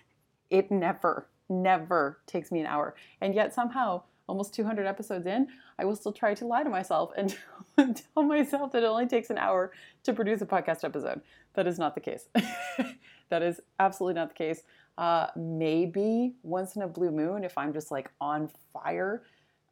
it 0.49 0.71
never, 0.71 1.27
never 1.49 2.19
takes 2.25 2.51
me 2.51 2.61
an 2.61 2.65
hour. 2.65 2.95
And 3.19 3.35
yet 3.35 3.53
somehow 3.53 4.03
almost 4.27 4.53
200 4.53 4.85
episodes 4.85 5.25
in, 5.25 5.47
I 5.77 5.85
will 5.85 5.95
still 5.95 6.13
try 6.13 6.33
to 6.33 6.45
lie 6.45 6.63
to 6.63 6.69
myself 6.69 7.11
and 7.17 7.35
tell 7.77 8.23
myself 8.23 8.71
that 8.71 8.83
it 8.83 8.85
only 8.85 9.07
takes 9.07 9.29
an 9.29 9.37
hour 9.37 9.71
to 10.03 10.13
produce 10.13 10.41
a 10.41 10.45
podcast 10.45 10.83
episode. 10.83 11.21
That 11.53 11.67
is 11.67 11.77
not 11.77 11.95
the 11.95 12.01
case. 12.01 12.27
that 13.29 13.41
is 13.41 13.59
absolutely 13.79 14.19
not 14.19 14.29
the 14.29 14.35
case. 14.35 14.63
Uh, 14.97 15.27
maybe 15.35 16.33
once 16.43 16.75
in 16.75 16.81
a 16.81 16.87
blue 16.87 17.11
moon 17.11 17.43
if 17.43 17.57
I'm 17.57 17.73
just 17.73 17.91
like 17.91 18.11
on 18.19 18.49
fire. 18.73 19.23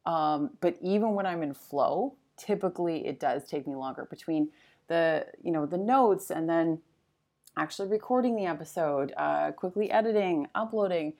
Um, 0.06 0.50
but 0.60 0.76
even 0.80 1.14
when 1.14 1.26
I'm 1.26 1.42
in 1.42 1.54
flow, 1.54 2.16
typically 2.36 3.06
it 3.06 3.20
does 3.20 3.44
take 3.44 3.66
me 3.66 3.76
longer 3.76 4.06
between 4.08 4.48
the 4.88 5.26
you 5.42 5.52
know 5.52 5.66
the 5.66 5.78
notes 5.78 6.30
and 6.30 6.48
then 6.48 6.80
actually 7.56 7.88
recording 7.88 8.36
the 8.36 8.46
episode, 8.46 9.12
uh, 9.16 9.52
quickly 9.52 9.90
editing, 9.90 10.46
uploading 10.54 11.12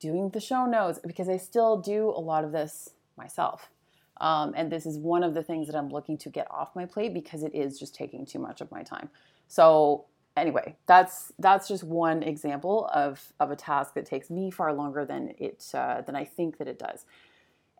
doing 0.00 0.30
the 0.30 0.40
show 0.40 0.66
notes 0.66 1.00
because 1.06 1.28
I 1.28 1.36
still 1.36 1.78
do 1.78 2.10
a 2.10 2.20
lot 2.20 2.44
of 2.44 2.52
this 2.52 2.90
myself. 3.16 3.70
Um, 4.20 4.54
and 4.56 4.70
this 4.70 4.86
is 4.86 4.98
one 4.98 5.24
of 5.24 5.34
the 5.34 5.42
things 5.42 5.66
that 5.66 5.76
I'm 5.76 5.88
looking 5.88 6.16
to 6.18 6.28
get 6.28 6.46
off 6.50 6.76
my 6.76 6.86
plate 6.86 7.14
because 7.14 7.42
it 7.42 7.54
is 7.54 7.78
just 7.78 7.94
taking 7.94 8.24
too 8.24 8.38
much 8.38 8.60
of 8.60 8.70
my 8.70 8.82
time. 8.82 9.08
So 9.48 10.04
anyway, 10.36 10.76
that's 10.86 11.32
that's 11.38 11.68
just 11.68 11.84
one 11.84 12.22
example 12.22 12.88
of 12.94 13.32
of 13.40 13.50
a 13.50 13.56
task 13.56 13.94
that 13.94 14.06
takes 14.06 14.30
me 14.30 14.50
far 14.50 14.72
longer 14.72 15.04
than 15.04 15.34
it 15.38 15.64
uh, 15.74 16.02
than 16.02 16.14
I 16.14 16.24
think 16.24 16.58
that 16.58 16.68
it 16.68 16.78
does. 16.78 17.04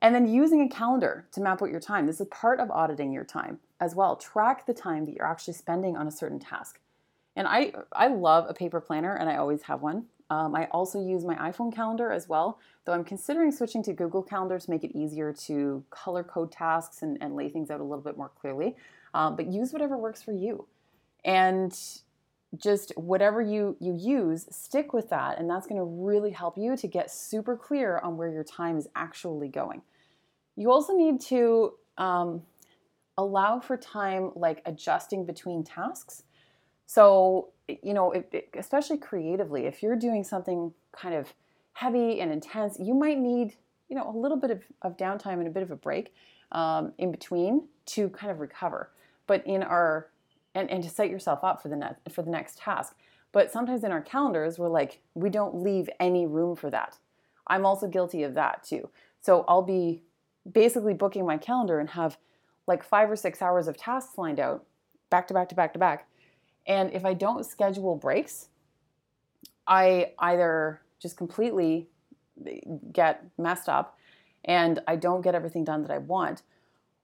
And 0.03 0.15
then 0.15 0.27
using 0.27 0.61
a 0.61 0.69
calendar 0.69 1.27
to 1.33 1.41
map 1.41 1.63
out 1.63 1.71
your 1.71 1.81
time. 1.81 2.07
This 2.07 2.21
is 2.21 2.27
part 2.31 2.61
of 2.61 2.71
auditing 2.71 3.13
your 3.13 3.25
time 3.25 3.61
as 3.81 3.95
well. 3.95 4.17
Track 4.17 4.67
the 4.67 4.75
time 4.75 5.07
that 5.07 5.15
you're 5.15 5.27
actually 5.27 5.55
spending 5.55 5.97
on 5.97 6.07
a 6.07 6.11
certain 6.11 6.39
task. 6.39 6.81
And 7.37 7.47
I 7.47 7.73
I 7.93 8.09
love 8.09 8.47
a 8.49 8.55
paper 8.55 8.81
planner 8.81 9.15
and 9.15 9.29
I 9.29 9.37
always 9.37 9.63
have 9.63 9.83
one. 9.83 10.07
Um, 10.31 10.55
I 10.55 10.67
also 10.67 11.05
use 11.05 11.25
my 11.25 11.35
iPhone 11.37 11.75
calendar 11.75 12.11
as 12.11 12.29
well, 12.29 12.59
though 12.85 12.93
I'm 12.93 13.05
considering 13.05 13.53
switching 13.53 13.83
to 13.85 13.93
Google 13.93 14.23
Calendar 14.23 14.59
to 14.59 14.71
make 14.71 14.83
it 14.83 14.97
easier 14.97 15.33
to 15.47 15.85
color 15.91 16.25
code 16.25 16.51
tasks 16.51 17.03
and, 17.03 17.19
and 17.21 17.37
lay 17.37 17.49
things 17.49 17.71
out 17.71 17.81
a 17.81 17.85
little 17.85 18.03
bit 18.03 18.17
more 18.17 18.31
clearly. 18.41 18.75
Um, 19.13 19.37
but 19.37 19.47
use 19.47 19.73
whatever 19.73 19.97
works 19.99 20.23
for 20.23 20.33
you. 20.33 20.67
And 21.25 21.77
just 22.57 22.93
whatever 22.97 23.41
you 23.41 23.77
you 23.81 23.95
use 23.95 24.47
stick 24.51 24.93
with 24.93 25.11
that 25.11 25.39
and 25.39 25.49
that's 25.49 25.67
going 25.67 25.79
to 25.79 25.85
really 25.85 26.31
help 26.31 26.57
you 26.57 26.77
to 26.77 26.87
get 26.87 27.11
super 27.11 27.57
clear 27.57 27.99
on 27.99 28.17
where 28.17 28.29
your 28.29 28.45
time 28.45 28.77
is 28.77 28.89
actually 28.95 29.49
going 29.49 29.83
you 30.57 30.71
also 30.71 30.95
need 30.97 31.21
to 31.21 31.73
um, 31.99 32.43
allow 33.19 33.59
for 33.59 33.77
time 33.77 34.31
like 34.35 34.63
adjusting 34.67 35.25
between 35.25 35.65
tasks 35.65 36.23
so 36.87 37.49
you 37.69 37.95
know 37.95 38.11
it, 38.13 38.29
it, 38.33 38.49
especially 38.59 38.99
creatively 38.99 39.67
if 39.67 39.83
you're 39.83 39.97
doing 39.97 40.25
something 40.25 40.73
kind 40.93 41.15
of 41.15 41.33
heavy 41.73 42.21
and 42.21 42.31
intense 42.33 42.79
you 42.79 42.95
might 42.95 43.19
need 43.19 43.55
you 43.89 43.97
know 43.97 44.09
a 44.09 44.17
little 44.17 44.37
bit 44.37 44.51
of, 44.51 44.63
of 44.83 44.97
downtime 44.97 45.35
and 45.35 45.47
a 45.47 45.51
bit 45.51 45.63
of 45.63 45.71
a 45.71 45.77
break 45.77 46.15
um, 46.53 46.93
in 46.99 47.11
between 47.11 47.67
to 47.87 48.09
kind 48.11 48.31
of 48.31 48.41
recover 48.41 48.91
but 49.27 49.47
in 49.47 49.63
our 49.63 50.09
and, 50.55 50.71
and 50.71 50.83
to 50.83 50.89
set 50.89 51.11
yourself 51.11 51.43
up 51.43 51.63
for 51.63 51.69
the 51.69 51.77
next 51.77 52.13
for 52.13 52.23
the 52.23 52.31
next 52.31 52.59
task. 52.59 52.95
But 53.33 53.51
sometimes 53.51 53.83
in 53.83 53.91
our 53.91 54.01
calendars, 54.01 54.59
we're 54.59 54.69
like, 54.69 55.01
we 55.15 55.29
don't 55.29 55.57
leave 55.57 55.91
any 55.99 56.27
room 56.27 56.55
for 56.55 56.71
that. 56.71 56.99
I'm 57.49 57.67
also 57.67 57.89
guilty 57.89 58.23
of 58.23 58.35
that 58.35 58.63
too. 58.63 58.89
So 59.21 59.45
I'll 59.49 59.63
be 59.63 60.03
basically 60.51 60.95
booking 60.95 61.27
my 61.27 61.37
calendar 61.37 61.81
and 61.81 61.91
have 61.91 62.17
like 62.67 62.85
five 62.85 63.11
or 63.11 63.17
six 63.17 63.43
hours 63.43 63.67
of 63.67 63.77
tasks 63.77 64.17
lined 64.17 64.39
out 64.39 64.65
back 65.11 65.27
to 65.29 65.35
back 65.35 65.49
to 65.49 65.55
back 65.55 65.73
to 65.73 65.79
back. 65.79 66.07
And 66.67 66.93
if 66.93 67.05
I 67.05 67.15
don't 67.15 67.45
schedule 67.45 67.97
breaks, 67.97 68.49
I 69.67 70.13
either 70.19 70.81
just 70.99 71.17
completely 71.17 71.89
get 72.93 73.25
messed 73.39 73.69
up 73.69 73.99
and 74.45 74.81
I 74.87 74.97
don't 74.97 75.23
get 75.23 75.35
everything 75.35 75.65
done 75.65 75.83
that 75.83 75.91
I 75.91 75.99
want, 75.99 76.43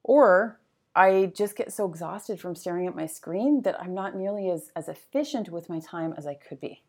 or 0.02 0.58
I 0.94 1.32
just 1.34 1.56
get 1.56 1.72
so 1.72 1.86
exhausted 1.88 2.40
from 2.40 2.54
staring 2.54 2.86
at 2.86 2.96
my 2.96 3.06
screen 3.06 3.62
that 3.62 3.80
I'm 3.80 3.94
not 3.94 4.16
nearly 4.16 4.50
as, 4.50 4.70
as 4.74 4.88
efficient 4.88 5.48
with 5.48 5.68
my 5.68 5.80
time 5.80 6.14
as 6.18 6.26
I 6.26 6.34
could 6.34 6.60
be. 6.60 6.82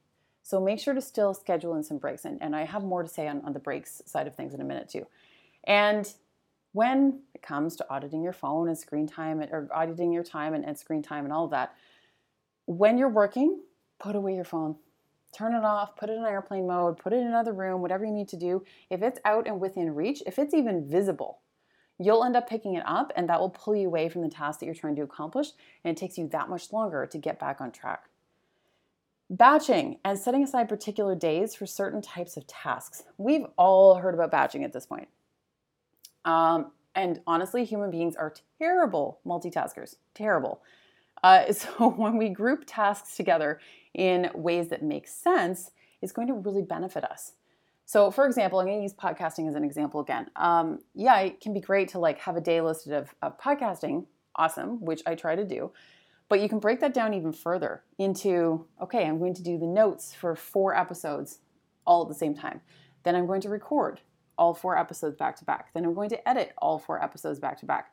So 0.44 0.60
make 0.60 0.80
sure 0.80 0.94
to 0.94 1.02
still 1.02 1.34
schedule 1.34 1.76
in 1.76 1.84
some 1.84 2.00
breaks. 2.00 2.26
And, 2.26 2.42
and 2.42 2.56
I 2.56 2.66
have 2.66 2.84
more 2.84 3.04
to 3.04 3.10
say 3.10 3.28
on, 3.28 3.42
on 3.46 3.54
the 3.54 3.60
breaks 3.60 4.02
side 4.06 4.28
of 4.28 4.36
things 4.36 4.54
in 4.54 4.62
a 4.62 4.66
minute 4.66 4.90
too. 4.90 5.06
And 5.66 6.12
when 6.74 7.20
it 7.36 7.42
comes 7.42 7.76
to 7.76 7.86
auditing 7.90 8.24
your 8.24 8.34
phone 8.34 8.68
and 8.68 8.78
screen 8.78 9.08
time 9.08 9.40
or 9.40 9.70
auditing 9.74 10.12
your 10.12 10.24
time 10.24 10.54
and, 10.54 10.66
and 10.66 10.78
screen 10.78 11.04
time 11.04 11.26
and 11.26 11.34
all 11.34 11.46
of 11.46 11.52
that, 11.52 11.76
when 12.66 12.98
you're 12.98 13.10
working, 13.10 13.62
put 14.00 14.16
away 14.16 14.36
your 14.36 14.46
phone. 14.46 14.76
Turn 15.36 15.56
it 15.56 15.64
off, 15.64 15.96
put 15.96 16.10
it 16.10 16.18
in 16.18 16.26
airplane 16.26 16.68
mode, 16.68 16.98
put 16.98 17.14
it 17.14 17.18
in 17.18 17.28
another 17.28 17.54
room, 17.54 17.82
whatever 17.82 18.04
you 18.04 18.12
need 18.12 18.28
to 18.30 18.38
do. 18.38 18.64
If 18.90 19.02
it's 19.02 19.20
out 19.24 19.48
and 19.48 19.62
within 19.62 19.96
reach, 19.96 20.22
if 20.26 20.38
it's 20.38 20.54
even 20.54 20.90
visible, 20.90 21.40
you'll 21.98 22.24
end 22.26 22.36
up 22.36 22.50
picking 22.50 22.74
it 22.74 22.84
up 22.86 23.14
and 23.16 23.30
that 23.30 23.40
will 23.40 23.50
pull 23.50 23.76
you 23.76 23.88
away 23.88 24.10
from 24.10 24.24
the 24.24 24.30
task 24.30 24.60
that 24.60 24.66
you're 24.66 24.76
trying 24.76 24.96
to 24.98 25.04
accomplish 25.04 25.50
and 25.84 25.96
it 25.96 26.00
takes 26.00 26.18
you 26.18 26.28
that 26.28 26.50
much 26.50 26.74
longer 26.74 27.06
to 27.06 27.18
get 27.18 27.40
back 27.40 27.62
on 27.62 27.72
track. 27.72 28.10
Batching 29.30 30.00
and 30.04 30.20
setting 30.20 30.44
aside 30.44 30.68
particular 30.68 31.16
days 31.16 31.56
for 31.56 31.66
certain 31.66 32.02
types 32.02 32.36
of 32.36 32.46
tasks. 32.48 33.04
We've 33.18 33.46
all 33.58 33.96
heard 33.96 34.14
about 34.14 34.32
batching 34.32 34.66
at 34.66 34.74
this 34.74 34.86
point. 34.86 35.08
Um, 36.26 36.72
and 36.94 37.22
honestly, 37.26 37.64
human 37.64 37.92
beings 37.92 38.18
are 38.18 38.34
terrible 38.60 39.20
multitaskers, 39.26 39.96
terrible. 40.14 40.62
Uh, 41.24 41.52
so 41.54 41.90
when 41.90 42.18
we 42.18 42.30
group 42.30 42.64
tasks 42.66 43.16
together 43.16 43.60
in 43.94 44.30
ways 44.34 44.70
that 44.70 44.84
make 44.84 45.08
sense, 45.08 45.72
it's 46.02 46.12
going 46.12 46.28
to 46.28 46.34
really 46.34 46.62
benefit 46.62 47.04
us. 47.04 47.34
So, 47.86 48.10
for 48.10 48.26
example, 48.26 48.60
I'm 48.60 48.68
going 48.68 48.78
to 48.78 48.84
use 48.84 48.94
podcasting 48.94 49.50
as 49.50 49.56
an 49.56 49.66
example 49.66 50.00
again. 50.00 50.28
Um, 50.38 50.80
yeah, 50.96 51.20
it 51.20 51.42
can 51.42 51.54
be 51.54 51.60
great 51.60 51.90
to 51.90 52.00
like 52.00 52.20
have 52.20 52.38
a 52.38 52.42
day 52.42 52.62
listed 52.62 52.94
of, 52.94 53.14
of 53.22 53.38
podcasting, 53.38 54.06
awesome, 54.36 54.84
which 54.84 55.02
I 55.06 55.16
try 55.16 55.36
to 55.36 55.44
do. 55.44 55.72
But 56.30 56.40
you 56.40 56.48
can 56.48 56.60
break 56.60 56.80
that 56.80 56.94
down 56.94 57.14
even 57.14 57.34
further 57.34 57.84
into 57.98 58.66
okay, 58.82 59.06
I'm 59.06 59.20
going 59.20 59.34
to 59.34 59.44
do 59.44 59.58
the 59.58 59.66
notes 59.66 60.14
for 60.14 60.38
four 60.38 60.74
episodes 60.74 61.40
all 61.86 62.04
at 62.04 62.08
the 62.08 62.16
same 62.16 62.34
time. 62.34 62.62
Then 63.04 63.16
I'm 63.16 63.28
going 63.28 63.42
to 63.42 63.50
record 63.50 64.00
all 64.38 64.54
four 64.54 64.78
episodes 64.78 65.18
back 65.18 65.36
to 65.38 65.46
back. 65.46 65.74
Then 65.74 65.84
I'm 65.84 65.94
going 65.94 66.10
to 66.12 66.30
edit 66.30 66.54
all 66.60 66.80
four 66.80 67.04
episodes 67.04 67.40
back 67.40 67.60
to 67.60 67.66
back 67.66 67.92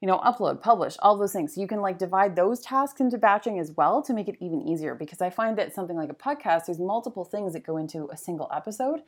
you 0.00 0.06
know, 0.06 0.18
upload, 0.20 0.60
publish, 0.62 0.96
all 1.00 1.16
those 1.16 1.32
things. 1.32 1.58
You 1.58 1.66
can 1.66 1.80
like 1.80 1.98
divide 1.98 2.34
those 2.34 2.60
tasks 2.60 3.00
into 3.00 3.18
batching 3.18 3.58
as 3.58 3.72
well 3.72 4.02
to 4.02 4.14
make 4.14 4.28
it 4.28 4.36
even 4.40 4.66
easier 4.66 4.94
because 4.94 5.20
I 5.20 5.28
find 5.28 5.58
that 5.58 5.74
something 5.74 5.96
like 5.96 6.10
a 6.10 6.14
podcast, 6.14 6.66
there's 6.66 6.78
multiple 6.78 7.24
things 7.24 7.52
that 7.52 7.66
go 7.66 7.76
into 7.76 8.08
a 8.10 8.16
single 8.16 8.50
episode. 8.54 9.02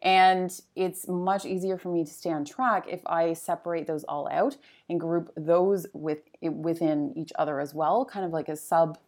And 0.00 0.52
it's 0.76 1.08
much 1.08 1.46
easier 1.46 1.78
for 1.78 1.88
me 1.88 2.04
to 2.04 2.10
stay 2.10 2.30
on 2.30 2.44
track 2.44 2.84
if 2.88 3.00
I 3.06 3.32
separate 3.32 3.86
those 3.86 4.04
all 4.04 4.28
out 4.30 4.56
and 4.88 5.00
group 5.00 5.32
those 5.36 5.86
with 5.94 6.18
within 6.42 7.12
each 7.16 7.32
other 7.38 7.60
as 7.60 7.74
well, 7.74 8.04
kind 8.04 8.24
of 8.24 8.30
like 8.30 8.48
a 8.48 8.56
sub 8.56 8.98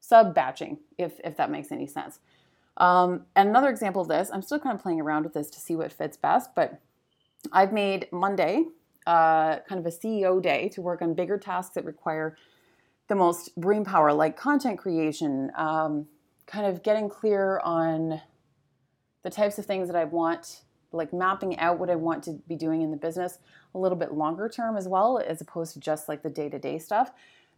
sub 0.00 0.34
batching, 0.34 0.78
if 0.98 1.18
if 1.24 1.36
that 1.38 1.50
makes 1.50 1.72
any 1.72 1.86
sense. 1.86 2.20
Um, 2.76 3.24
and 3.34 3.48
another 3.48 3.70
example 3.70 4.02
of 4.02 4.08
this, 4.08 4.30
I'm 4.32 4.42
still 4.42 4.58
kind 4.60 4.76
of 4.76 4.82
playing 4.82 5.00
around 5.00 5.24
with 5.24 5.32
this 5.32 5.50
to 5.50 5.58
see 5.58 5.74
what 5.74 5.92
fits 5.92 6.16
best, 6.16 6.54
but 6.54 6.78
I've 7.50 7.72
made 7.72 8.06
Monday 8.12 8.66
uh, 9.08 9.60
kind 9.66 9.78
of 9.78 9.86
a 9.86 9.96
CEO 9.96 10.40
day 10.40 10.68
to 10.68 10.82
work 10.82 11.00
on 11.00 11.14
bigger 11.14 11.38
tasks 11.38 11.74
that 11.74 11.86
require 11.86 12.36
the 13.08 13.14
most 13.14 13.58
brain 13.58 13.82
power, 13.82 14.12
like 14.12 14.36
content 14.36 14.78
creation, 14.78 15.50
um, 15.56 16.06
kind 16.46 16.66
of 16.66 16.82
getting 16.82 17.08
clear 17.08 17.58
on 17.60 18.20
the 19.22 19.30
types 19.30 19.58
of 19.58 19.64
things 19.64 19.88
that 19.88 19.96
I 19.96 20.04
want, 20.04 20.60
like 20.92 21.14
mapping 21.14 21.58
out 21.58 21.78
what 21.78 21.88
I 21.88 21.94
want 21.94 22.22
to 22.24 22.32
be 22.46 22.54
doing 22.54 22.82
in 22.82 22.90
the 22.90 22.98
business 22.98 23.38
a 23.74 23.78
little 23.78 23.96
bit 23.96 24.12
longer 24.12 24.46
term 24.46 24.76
as 24.76 24.86
well, 24.86 25.18
as 25.26 25.40
opposed 25.40 25.72
to 25.72 25.80
just 25.80 26.06
like 26.06 26.22
the 26.22 26.28
day 26.28 26.50
to 26.50 26.58
day 26.58 26.78
stuff. 26.78 27.10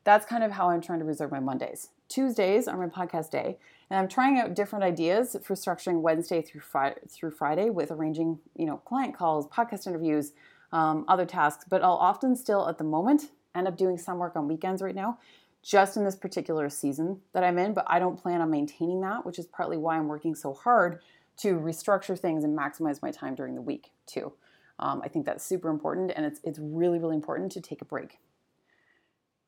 That's 0.05 0.25
kind 0.25 0.45
of 0.45 0.53
how 0.53 0.71
I'm 0.71 0.81
trying 0.81 1.01
to 1.01 1.05
reserve 1.05 1.33
my 1.33 1.41
Mondays. 1.41 1.89
Tuesdays 2.09 2.69
are 2.69 2.79
my 2.79 2.87
podcast 2.87 3.31
day, 3.31 3.59
and 3.91 3.99
I'm 3.99 4.09
trying 4.09 4.39
out 4.39 4.55
different 4.55 4.85
ideas 4.85 5.37
for 5.43 5.55
structuring 5.55 6.01
Wednesday 6.01 6.43
through 6.43 6.63
through 7.09 7.33
Friday 7.33 7.71
with 7.71 7.91
arranging, 7.91 8.39
you 8.57 8.67
know, 8.67 8.77
client 8.77 9.17
calls, 9.17 9.49
podcast 9.49 9.89
interviews, 9.89 10.33
um, 10.73 11.05
other 11.09 11.27
tasks, 11.27 11.65
but 11.69 11.83
I'll 11.83 11.93
often 11.93 12.37
still 12.37 12.69
at 12.69 12.79
the 12.79 12.85
moment 12.85 13.31
end 13.55 13.67
up 13.67 13.77
doing 13.77 13.99
some 13.99 14.19
work 14.19 14.37
on 14.37 14.47
weekends 14.49 14.83
right 14.83 14.95
now, 14.95 15.19
just 15.63 15.97
in 15.97 16.05
this 16.05 16.17
particular 16.17 16.69
season 16.69 17.21
that 17.33 17.45
I'm 17.45 17.59
in, 17.59 17.75
but 17.75 17.85
I 17.87 17.99
don't 17.99 18.17
plan 18.17 18.41
on 18.41 18.51
maintaining 18.51 19.01
that, 19.01 19.27
which 19.27 19.39
is 19.39 19.47
partly 19.47 19.77
why 19.77 19.97
I'm 19.97 20.09
working 20.09 20.35
so 20.35 20.55
hard 20.55 21.01
to 21.39 21.55
restructure 21.55 22.19
things 22.19 22.45
and 22.45 22.57
maximize 22.57 23.03
my 23.03 23.11
time 23.11 23.35
during 23.35 23.55
the 23.55 23.63
week 23.63 23.91
too. 24.07 24.33
Um, 24.79 25.03
I 25.05 25.09
think 25.09 25.27
that's 25.27 25.45
super 25.45 25.69
important, 25.69 26.13
and 26.15 26.25
it's, 26.25 26.41
it's 26.45 26.59
really, 26.59 26.99
really 26.99 27.17
important 27.17 27.53
to 27.53 27.61
take 27.61 27.83
a 27.83 27.85
break. 27.85 28.19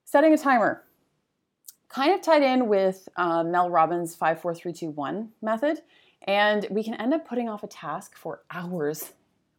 Setting 0.05 0.35
a 0.35 0.39
timer. 0.39 0.85
Kind 1.89 2.15
of 2.15 2.23
tied 2.23 2.43
in 2.43 2.69
with 2.69 3.09
uh, 3.17 3.45
Mel 3.45 3.71
Robbins' 3.71 4.15
54321 4.15 5.31
method, 5.41 5.81
and 6.27 6.67
we 6.71 6.83
can 6.83 6.95
end 6.95 7.15
up 7.15 7.27
putting 7.27 7.49
off 7.49 7.63
a 7.63 7.67
task 7.67 8.17
for 8.17 8.43
hours 8.51 9.13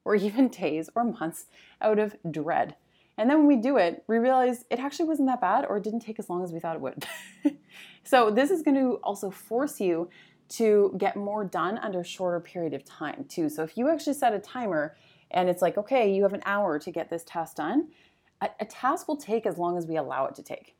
or 0.05 0.15
even 0.15 0.47
days 0.49 0.89
or 0.95 1.03
months 1.03 1.45
out 1.81 1.99
of 1.99 2.15
dread. 2.29 2.75
And 3.17 3.29
then 3.29 3.39
when 3.39 3.47
we 3.47 3.57
do 3.57 3.77
it, 3.77 4.03
we 4.07 4.17
realize 4.17 4.65
it 4.69 4.79
actually 4.79 5.05
wasn't 5.05 5.27
that 5.27 5.41
bad 5.41 5.65
or 5.65 5.77
it 5.77 5.83
didn't 5.83 5.99
take 5.99 6.19
as 6.19 6.29
long 6.29 6.43
as 6.43 6.51
we 6.51 6.59
thought 6.59 6.75
it 6.75 6.81
would. 6.81 7.05
so, 8.03 8.31
this 8.31 8.49
is 8.49 8.63
going 8.63 8.75
to 8.75 8.95
also 9.03 9.29
force 9.29 9.79
you 9.79 10.09
to 10.49 10.93
get 10.97 11.15
more 11.15 11.45
done 11.45 11.77
under 11.77 12.01
a 12.01 12.05
shorter 12.05 12.39
period 12.39 12.73
of 12.73 12.83
time, 12.83 13.25
too. 13.29 13.49
So, 13.49 13.63
if 13.63 13.77
you 13.77 13.89
actually 13.89 14.15
set 14.15 14.33
a 14.33 14.39
timer 14.39 14.95
and 15.29 15.47
it's 15.47 15.61
like, 15.61 15.77
okay, 15.77 16.13
you 16.13 16.23
have 16.23 16.33
an 16.33 16.41
hour 16.45 16.79
to 16.79 16.91
get 16.91 17.09
this 17.09 17.23
task 17.23 17.57
done, 17.57 17.89
a, 18.41 18.49
a 18.59 18.65
task 18.65 19.07
will 19.07 19.17
take 19.17 19.45
as 19.45 19.57
long 19.57 19.77
as 19.77 19.85
we 19.85 19.95
allow 19.95 20.25
it 20.25 20.35
to 20.35 20.43
take. 20.43 20.75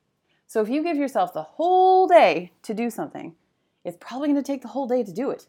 So, 0.47 0.61
if 0.61 0.69
you 0.69 0.81
give 0.81 0.97
yourself 0.97 1.33
the 1.33 1.43
whole 1.43 2.07
day 2.07 2.51
to 2.63 2.73
do 2.73 2.89
something, 2.89 3.35
it's 3.83 3.97
probably 3.99 4.29
going 4.29 4.43
to 4.43 4.51
take 4.51 4.63
the 4.63 4.69
whole 4.69 4.87
day 4.87 5.03
to 5.03 5.11
do 5.11 5.29
it. 5.29 5.45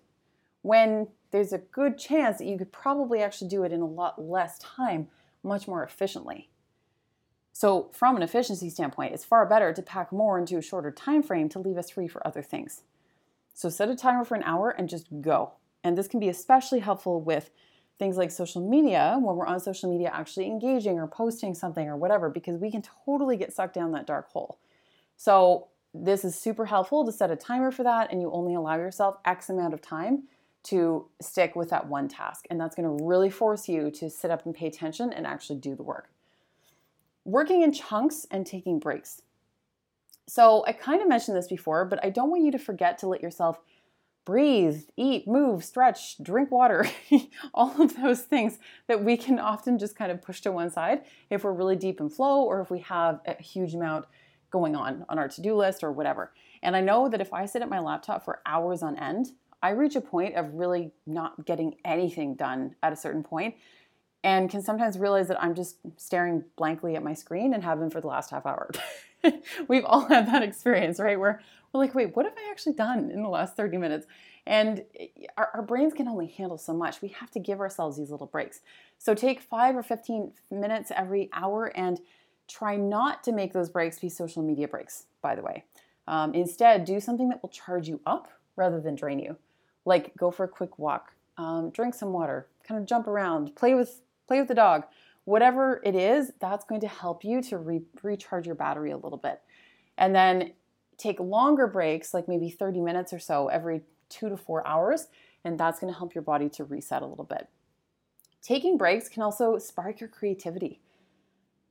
When 0.65 1.09
there's 1.31 1.53
a 1.53 1.59
good 1.59 1.99
chance 1.99 2.39
that 2.39 2.47
you 2.47 2.57
could 2.57 2.73
probably 2.73 3.21
actually 3.21 3.49
do 3.49 3.65
it 3.65 3.73
in 3.73 3.83
a 3.83 3.87
lot 3.87 4.19
less 4.19 4.59
time, 4.59 5.09
much 5.43 5.69
more 5.69 5.85
efficiently. 5.85 6.49
So, 7.53 7.91
from 7.93 8.17
an 8.17 8.23
efficiency 8.23 8.71
standpoint, 8.71 9.13
it's 9.13 9.27
far 9.27 9.45
better 9.45 9.75
to 9.75 9.83
pack 9.83 10.11
more 10.11 10.39
into 10.39 10.57
a 10.57 10.63
shorter 10.63 10.91
time 10.91 11.23
frame 11.23 11.51
to 11.51 11.59
leave 11.59 11.77
us 11.77 11.91
free 11.91 12.09
for 12.09 12.27
other 12.27 12.41
things. 12.41 12.81
So, 13.53 13.69
set 13.69 13.91
a 13.91 13.95
timer 13.95 14.25
for 14.25 14.37
an 14.37 14.43
hour 14.43 14.71
and 14.71 14.89
just 14.89 15.21
go. 15.21 15.53
And 15.83 15.99
this 15.99 16.09
can 16.09 16.19
be 16.19 16.31
especially 16.31 16.81
helpful 16.81 17.21
with 17.21 17.51
things 17.99 18.17
like 18.17 18.31
social 18.31 18.67
media 18.67 19.19
when 19.21 19.37
we're 19.37 19.47
on 19.47 19.61
social 19.61 19.91
media 19.91 20.11
actually 20.15 20.47
engaging 20.47 20.99
or 20.99 21.07
posting 21.07 21.53
something 21.53 21.87
or 21.87 21.99
whatever, 21.99 22.31
because 22.31 22.57
we 22.57 22.71
can 22.71 22.83
totally 23.05 23.37
get 23.37 23.53
sucked 23.53 23.75
down 23.75 23.93
that 23.93 24.07
dark 24.07 24.31
hole. 24.31 24.59
So, 25.19 25.69
this 25.93 26.25
is 26.25 26.35
super 26.35 26.65
helpful 26.65 27.05
to 27.05 27.13
set 27.13 27.31
a 27.31 27.37
timer 27.37 27.71
for 27.71 27.83
that, 27.83 28.11
and 28.11 28.23
you 28.23 28.31
only 28.33 28.55
allow 28.55 28.77
yourself 28.77 29.19
X 29.27 29.51
amount 29.51 29.75
of 29.75 29.83
time 29.83 30.23
to 30.65 31.07
stick 31.21 31.55
with 31.55 31.71
that 31.71 31.89
one 31.89 32.09
task. 32.09 32.47
And 32.51 32.61
that's 32.61 32.75
going 32.75 32.99
to 32.99 33.05
really 33.05 33.31
force 33.31 33.69
you 33.69 33.91
to 33.93 34.11
sit 34.11 34.31
up 34.31 34.45
and 34.47 34.55
pay 34.55 34.67
attention 34.67 35.13
and 35.13 35.27
actually 35.27 35.59
do 35.59 35.75
the 35.75 35.83
work. 35.83 36.11
Working 37.25 37.63
in 37.63 37.73
chunks 37.73 38.27
and 38.31 38.47
taking 38.47 38.79
breaks. 38.79 39.23
So, 40.27 40.65
I 40.67 40.73
kind 40.73 41.03
of 41.03 41.09
mentioned 41.09 41.37
this 41.37 41.49
before, 41.49 41.85
but 41.85 42.03
I 42.03 42.09
don't 42.09 42.31
want 42.31 42.45
you 42.45 42.53
to 42.53 42.59
forget 42.59 42.99
to 42.99 43.09
let 43.09 43.23
yourself 43.23 43.61
breathe, 44.25 44.85
eat, 44.97 45.29
move, 45.29 45.65
stretch, 45.65 46.17
drink 46.23 46.51
water, 46.51 46.87
all 47.55 47.81
of 47.83 47.97
those 48.01 48.23
things 48.23 48.59
that 48.87 49.05
we 49.05 49.17
can 49.17 49.39
often 49.39 49.79
just 49.79 49.97
kind 49.97 50.11
of 50.11 50.23
push 50.23 50.41
to 50.41 50.51
one 50.53 50.71
side 50.71 51.03
if 51.29 51.45
we're 51.45 51.53
really 51.53 51.77
deep 51.77 52.01
in 52.01 52.09
flow 52.09 52.43
or 52.43 52.61
if 52.61 52.71
we 52.71 52.79
have 52.81 53.21
a 53.27 53.41
huge 53.43 53.75
amount 53.75 54.07
going 54.51 54.75
on 54.77 55.05
on 55.09 55.19
our 55.19 55.29
to 55.29 55.43
do 55.43 55.55
list 55.55 55.85
or 55.85 55.93
whatever. 55.93 56.33
And 56.63 56.75
I 56.75 56.81
know 56.81 57.09
that 57.09 57.21
if 57.21 57.33
I 57.33 57.45
sit 57.45 57.61
at 57.61 57.69
my 57.69 57.81
laptop 57.81 58.25
for 58.25 58.41
hours 58.47 58.83
on 58.83 58.97
end, 58.99 59.33
I 59.65 59.71
reach 59.71 59.97
a 59.97 60.03
point 60.03 60.35
of 60.35 60.53
really 60.53 60.93
not 61.07 61.47
getting 61.47 61.77
anything 61.87 62.35
done 62.35 62.77
at 62.83 62.93
a 62.93 62.97
certain 62.97 63.23
point 63.23 63.55
and 64.23 64.51
can 64.51 64.61
sometimes 64.61 64.99
realize 64.99 65.27
that 65.29 65.43
I'm 65.43 65.55
just 65.55 65.79
staring 65.97 66.45
blankly 66.57 66.97
at 66.97 67.03
my 67.03 67.15
screen 67.15 67.55
and 67.55 67.65
have 67.65 67.81
been 67.81 67.89
for 67.89 68.03
the 68.03 68.07
last 68.07 68.31
half 68.31 68.45
hour. 68.45 68.71
We've 69.69 69.87
all 69.87 70.05
had 70.07 70.29
that 70.29 70.43
experience, 70.43 71.01
right? 71.01 71.19
Where 71.19 71.41
we're 71.73 71.81
like, 71.81 71.95
wait, 71.95 72.15
what 72.15 72.27
have 72.27 72.35
I 72.37 72.51
actually 72.51 72.75
done 72.75 73.11
in 73.11 73.23
the 73.23 73.29
last 73.31 73.57
30 73.57 73.79
minutes? 73.79 74.07
And 74.47 74.85
our, 75.39 75.49
our, 75.55 75.63
brains 75.63 75.95
can 75.95 76.09
only 76.09 76.27
handle 76.27 76.59
so 76.59 76.75
much. 76.75 77.01
We 77.01 77.09
have 77.09 77.31
to 77.31 77.41
give 77.41 77.59
ourselves 77.61 77.97
these 77.97 78.11
little 78.11 78.27
breaks. 78.27 78.61
So 78.99 79.15
take 79.15 79.41
five 79.41 79.75
or 79.75 79.83
15 79.83 80.31
minutes 80.51 80.93
every 80.95 81.31
hour 81.33 81.73
and 81.75 82.03
try 82.49 82.77
not 82.77 83.25
to 83.25 83.33
make 83.33 83.55
those 83.55 83.71
breaks 83.71 83.99
be 83.99 84.11
social 84.11 84.43
media 84.43 84.69
breaks, 84.69 85.07
by 85.23 85.35
the 85.35 85.43
way. 85.43 85.65
Um, 86.07 86.35
instead, 86.35 86.85
do 86.85 87.01
something 87.01 87.31
that 87.31 87.43
will 87.43 87.49
charge 87.49 87.89
you 87.89 88.03
up 88.05 88.29
rather 88.57 88.79
than 88.79 88.95
drain 88.95 89.19
you. 89.19 89.39
Like 89.85 90.17
go 90.17 90.31
for 90.31 90.45
a 90.45 90.49
quick 90.49 90.79
walk, 90.79 91.13
um, 91.37 91.71
drink 91.71 91.95
some 91.95 92.13
water, 92.13 92.49
kind 92.67 92.81
of 92.81 92.87
jump 92.87 93.07
around, 93.07 93.55
play 93.55 93.75
with 93.75 94.01
play 94.27 94.39
with 94.39 94.49
the 94.49 94.55
dog. 94.55 94.85
Whatever 95.25 95.81
it 95.85 95.95
is, 95.95 96.33
that's 96.39 96.65
going 96.67 96.83
to 96.83 96.89
help 96.89 97.25
you 97.25 97.43
to 97.43 97.59
re- 97.59 97.83
recharge 98.03 98.47
your 98.47 98.55
battery 98.55 98.91
a 98.91 98.97
little 98.97 99.19
bit. 99.19 99.41
And 99.97 100.15
then 100.15 100.53
take 100.99 101.19
longer 101.19 101.67
breaks, 101.67 102.13
like 102.13 102.29
maybe 102.29 102.51
30 102.51 102.81
minutes 102.81 103.13
or 103.13 103.19
so 103.19 103.49
every 103.49 103.83
two 104.09 104.29
to 104.29 104.37
four 104.37 104.67
hours, 104.67 105.09
and 105.45 105.59
that's 105.59 105.81
going 105.81 105.93
to 105.93 105.99
help 105.99 106.15
your 106.15 106.23
body 106.23 106.49
to 106.51 106.65
reset 106.65 107.03
a 107.03 107.07
little 107.07 107.25
bit. 107.25 107.49
Taking 108.43 108.77
breaks 108.77 109.09
can 109.09 109.23
also 109.23 109.59
spark 109.59 110.01
your 110.01 110.09
creativity 110.09 110.81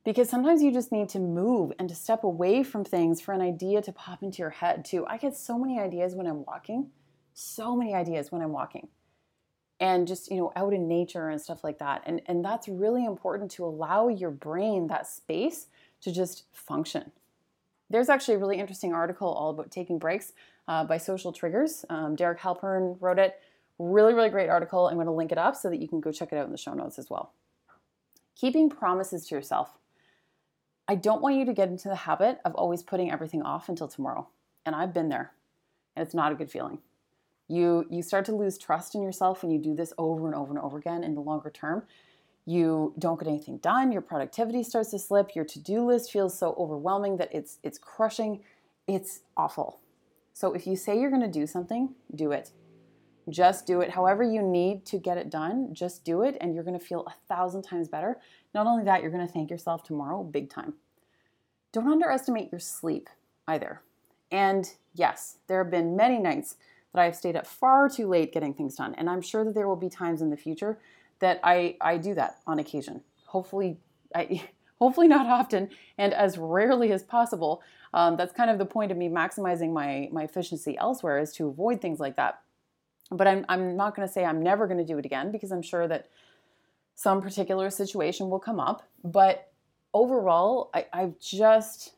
because 0.03 0.29
sometimes 0.29 0.61
you 0.61 0.71
just 0.71 0.91
need 0.91 1.07
to 1.09 1.19
move 1.19 1.71
and 1.79 1.87
to 1.87 1.95
step 1.95 2.23
away 2.23 2.63
from 2.63 2.83
things 2.83 3.21
for 3.21 3.33
an 3.33 3.41
idea 3.41 3.81
to 3.81 3.91
pop 3.91 4.23
into 4.23 4.39
your 4.39 4.49
head, 4.49 4.83
too. 4.83 5.05
I 5.07 5.17
get 5.17 5.37
so 5.37 5.57
many 5.57 5.79
ideas 5.79 6.15
when 6.15 6.27
I'm 6.27 6.43
walking, 6.45 6.89
so 7.33 7.75
many 7.75 7.93
ideas 7.93 8.31
when 8.31 8.41
I'm 8.41 8.51
walking. 8.51 8.87
And 9.79 10.07
just, 10.07 10.31
you 10.31 10.37
know, 10.37 10.53
out 10.55 10.71
in 10.71 10.87
nature 10.87 11.29
and 11.29 11.41
stuff 11.41 11.63
like 11.63 11.79
that. 11.79 12.03
And, 12.05 12.21
and 12.27 12.45
that's 12.45 12.69
really 12.69 13.03
important 13.03 13.51
to 13.51 13.65
allow 13.65 14.07
your 14.07 14.31
brain 14.31 14.87
that 14.87 15.07
space 15.07 15.67
to 16.01 16.11
just 16.11 16.45
function 16.53 17.11
there's 17.93 18.09
actually 18.09 18.33
a 18.33 18.39
really 18.39 18.59
interesting 18.59 18.91
article 18.91 19.27
all 19.27 19.51
about 19.51 19.69
taking 19.69 19.99
breaks 19.99 20.33
uh, 20.67 20.83
by 20.83 20.97
Social 20.97 21.31
Triggers. 21.31 21.85
Um, 21.89 22.15
Derek 22.15 22.39
Halpern 22.39 22.97
wrote 22.99 23.19
it. 23.19 23.39
Really, 23.77 24.15
really 24.15 24.29
great 24.29 24.49
article. 24.49 24.87
I'm 24.87 24.95
going 24.95 25.05
to 25.05 25.13
link 25.13 25.31
it 25.31 25.37
up 25.37 25.55
so 25.55 25.69
that 25.69 25.79
you 25.79 25.87
can 25.87 25.99
go 25.99 26.11
check 26.11 26.31
it 26.31 26.37
out 26.37 26.45
in 26.45 26.51
the 26.51 26.57
show 26.57 26.73
notes 26.73 26.97
as 26.97 27.11
well. 27.11 27.33
Keeping 28.35 28.69
promises 28.69 29.27
to 29.27 29.35
yourself. 29.35 29.77
I 30.87 30.95
don't 30.95 31.21
want 31.21 31.35
you 31.35 31.45
to 31.45 31.53
get 31.53 31.69
into 31.69 31.87
the 31.87 31.95
habit 31.95 32.39
of 32.43 32.55
always 32.55 32.81
putting 32.81 33.11
everything 33.11 33.43
off 33.43 33.69
until 33.69 33.87
tomorrow. 33.87 34.27
And 34.65 34.75
I've 34.75 34.93
been 34.93 35.09
there, 35.09 35.31
and 35.95 36.03
it's 36.03 36.15
not 36.15 36.31
a 36.31 36.35
good 36.35 36.49
feeling. 36.49 36.79
You 37.53 37.85
you 37.89 38.01
start 38.01 38.25
to 38.25 38.35
lose 38.35 38.57
trust 38.57 38.95
in 38.95 39.03
yourself 39.03 39.43
when 39.43 39.51
you 39.51 39.59
do 39.59 39.75
this 39.75 39.93
over 39.97 40.25
and 40.25 40.35
over 40.35 40.51
and 40.51 40.59
over 40.59 40.77
again 40.77 41.03
in 41.03 41.13
the 41.13 41.21
longer 41.21 41.51
term 41.51 41.83
you 42.45 42.93
don't 42.99 43.19
get 43.19 43.27
anything 43.27 43.57
done 43.57 43.91
your 43.91 44.01
productivity 44.01 44.63
starts 44.63 44.91
to 44.91 44.99
slip 44.99 45.35
your 45.35 45.45
to-do 45.45 45.85
list 45.85 46.11
feels 46.11 46.37
so 46.37 46.55
overwhelming 46.57 47.17
that 47.17 47.33
it's 47.33 47.59
it's 47.63 47.77
crushing. 47.77 48.41
It's 48.87 49.21
awful. 49.37 49.79
So 50.33 50.53
if 50.53 50.67
you 50.67 50.75
say 50.75 50.99
you're 50.99 51.09
going 51.09 51.21
to 51.21 51.39
do 51.39 51.47
something 51.47 51.93
do 52.15 52.31
it. 52.31 52.51
Just 53.29 53.65
do 53.65 53.79
it. 53.79 53.91
However 53.91 54.23
you 54.23 54.41
need 54.41 54.85
to 54.87 54.97
get 54.97 55.17
it 55.17 55.29
done 55.29 55.73
just 55.73 56.03
do 56.03 56.23
it 56.23 56.35
and 56.41 56.53
you're 56.53 56.63
going 56.63 56.79
to 56.79 56.85
feel 56.85 57.05
a 57.05 57.13
thousand 57.33 57.61
times 57.61 57.87
better. 57.87 58.19
Not 58.53 58.67
only 58.67 58.83
that 58.83 59.01
you're 59.01 59.11
going 59.11 59.25
to 59.25 59.31
thank 59.31 59.49
yourself 59.49 59.83
tomorrow 59.83 60.23
big 60.23 60.49
time. 60.49 60.73
Don't 61.71 61.91
underestimate 61.91 62.51
your 62.51 62.59
sleep 62.59 63.09
either. 63.47 63.81
And 64.31 64.73
yes 64.95 65.37
there 65.47 65.63
have 65.63 65.71
been 65.71 65.95
many 65.95 66.17
nights 66.17 66.55
that 66.93 67.01
i've 67.01 67.15
stayed 67.15 67.35
up 67.35 67.45
far 67.45 67.89
too 67.89 68.07
late 68.07 68.33
getting 68.33 68.53
things 68.53 68.75
done 68.75 68.95
and 68.95 69.09
i'm 69.09 69.21
sure 69.21 69.43
that 69.43 69.53
there 69.53 69.67
will 69.67 69.75
be 69.75 69.89
times 69.89 70.21
in 70.21 70.29
the 70.29 70.37
future 70.37 70.77
that 71.23 71.39
I, 71.41 71.77
I 71.79 71.97
do 71.97 72.13
that 72.15 72.39
on 72.45 72.59
occasion. 72.59 73.01
Hopefully, 73.27 73.77
I, 74.13 74.43
hopefully 74.79 75.07
not 75.07 75.25
often 75.25 75.69
and 75.97 76.13
as 76.13 76.37
rarely 76.37 76.91
as 76.91 77.01
possible. 77.01 77.63
Um, 77.93 78.17
that's 78.17 78.33
kind 78.33 78.49
of 78.49 78.57
the 78.57 78.65
point 78.65 78.91
of 78.91 78.97
me 78.97 79.07
maximizing 79.07 79.71
my, 79.71 80.09
my 80.11 80.23
efficiency 80.23 80.77
elsewhere 80.77 81.19
is 81.19 81.31
to 81.33 81.47
avoid 81.47 81.79
things 81.79 81.99
like 81.99 82.17
that. 82.17 82.41
But 83.09 83.27
I'm, 83.27 83.45
I'm 83.47 83.77
not 83.77 83.95
going 83.95 84.07
to 84.07 84.13
say 84.13 84.25
I'm 84.25 84.41
never 84.41 84.67
going 84.67 84.79
to 84.79 84.85
do 84.85 84.97
it 84.97 85.05
again 85.05 85.31
because 85.31 85.51
I'm 85.51 85.61
sure 85.61 85.87
that 85.87 86.09
some 86.95 87.21
particular 87.21 87.69
situation 87.69 88.29
will 88.29 88.39
come 88.39 88.59
up. 88.59 88.83
But 89.03 89.51
overall, 89.93 90.71
I, 90.73 90.87
I've 90.91 91.19
just, 91.19 91.93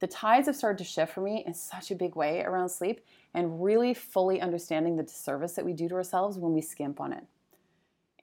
the 0.00 0.06
tides 0.06 0.46
have 0.46 0.56
started 0.56 0.78
to 0.78 0.90
shift 0.90 1.12
for 1.12 1.20
me 1.20 1.44
in 1.46 1.54
such 1.54 1.90
a 1.90 1.94
big 1.94 2.16
way 2.16 2.42
around 2.42 2.70
sleep 2.70 3.00
and 3.34 3.62
really 3.62 3.94
fully 3.94 4.40
understanding 4.40 4.96
the 4.96 5.02
disservice 5.02 5.52
that 5.52 5.64
we 5.64 5.72
do 5.72 5.88
to 5.88 5.94
ourselves 5.94 6.38
when 6.38 6.52
we 6.52 6.62
skimp 6.62 7.00
on 7.00 7.12
it. 7.12 7.24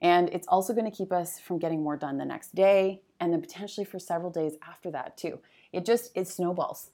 And 0.02 0.28
it's 0.30 0.46
also 0.48 0.74
going 0.74 0.90
to 0.90 0.96
keep 0.96 1.12
us 1.12 1.38
from 1.38 1.58
getting 1.58 1.82
more 1.82 1.96
done 1.96 2.18
the 2.18 2.24
next 2.24 2.54
day 2.54 3.02
and 3.20 3.32
then 3.32 3.40
potentially 3.40 3.84
for 3.84 3.98
several 3.98 4.30
days 4.30 4.54
after 4.66 4.90
that 4.90 5.16
too. 5.16 5.38
It 5.72 5.84
just 5.84 6.10
it 6.14 6.28
snowballs. 6.28 6.90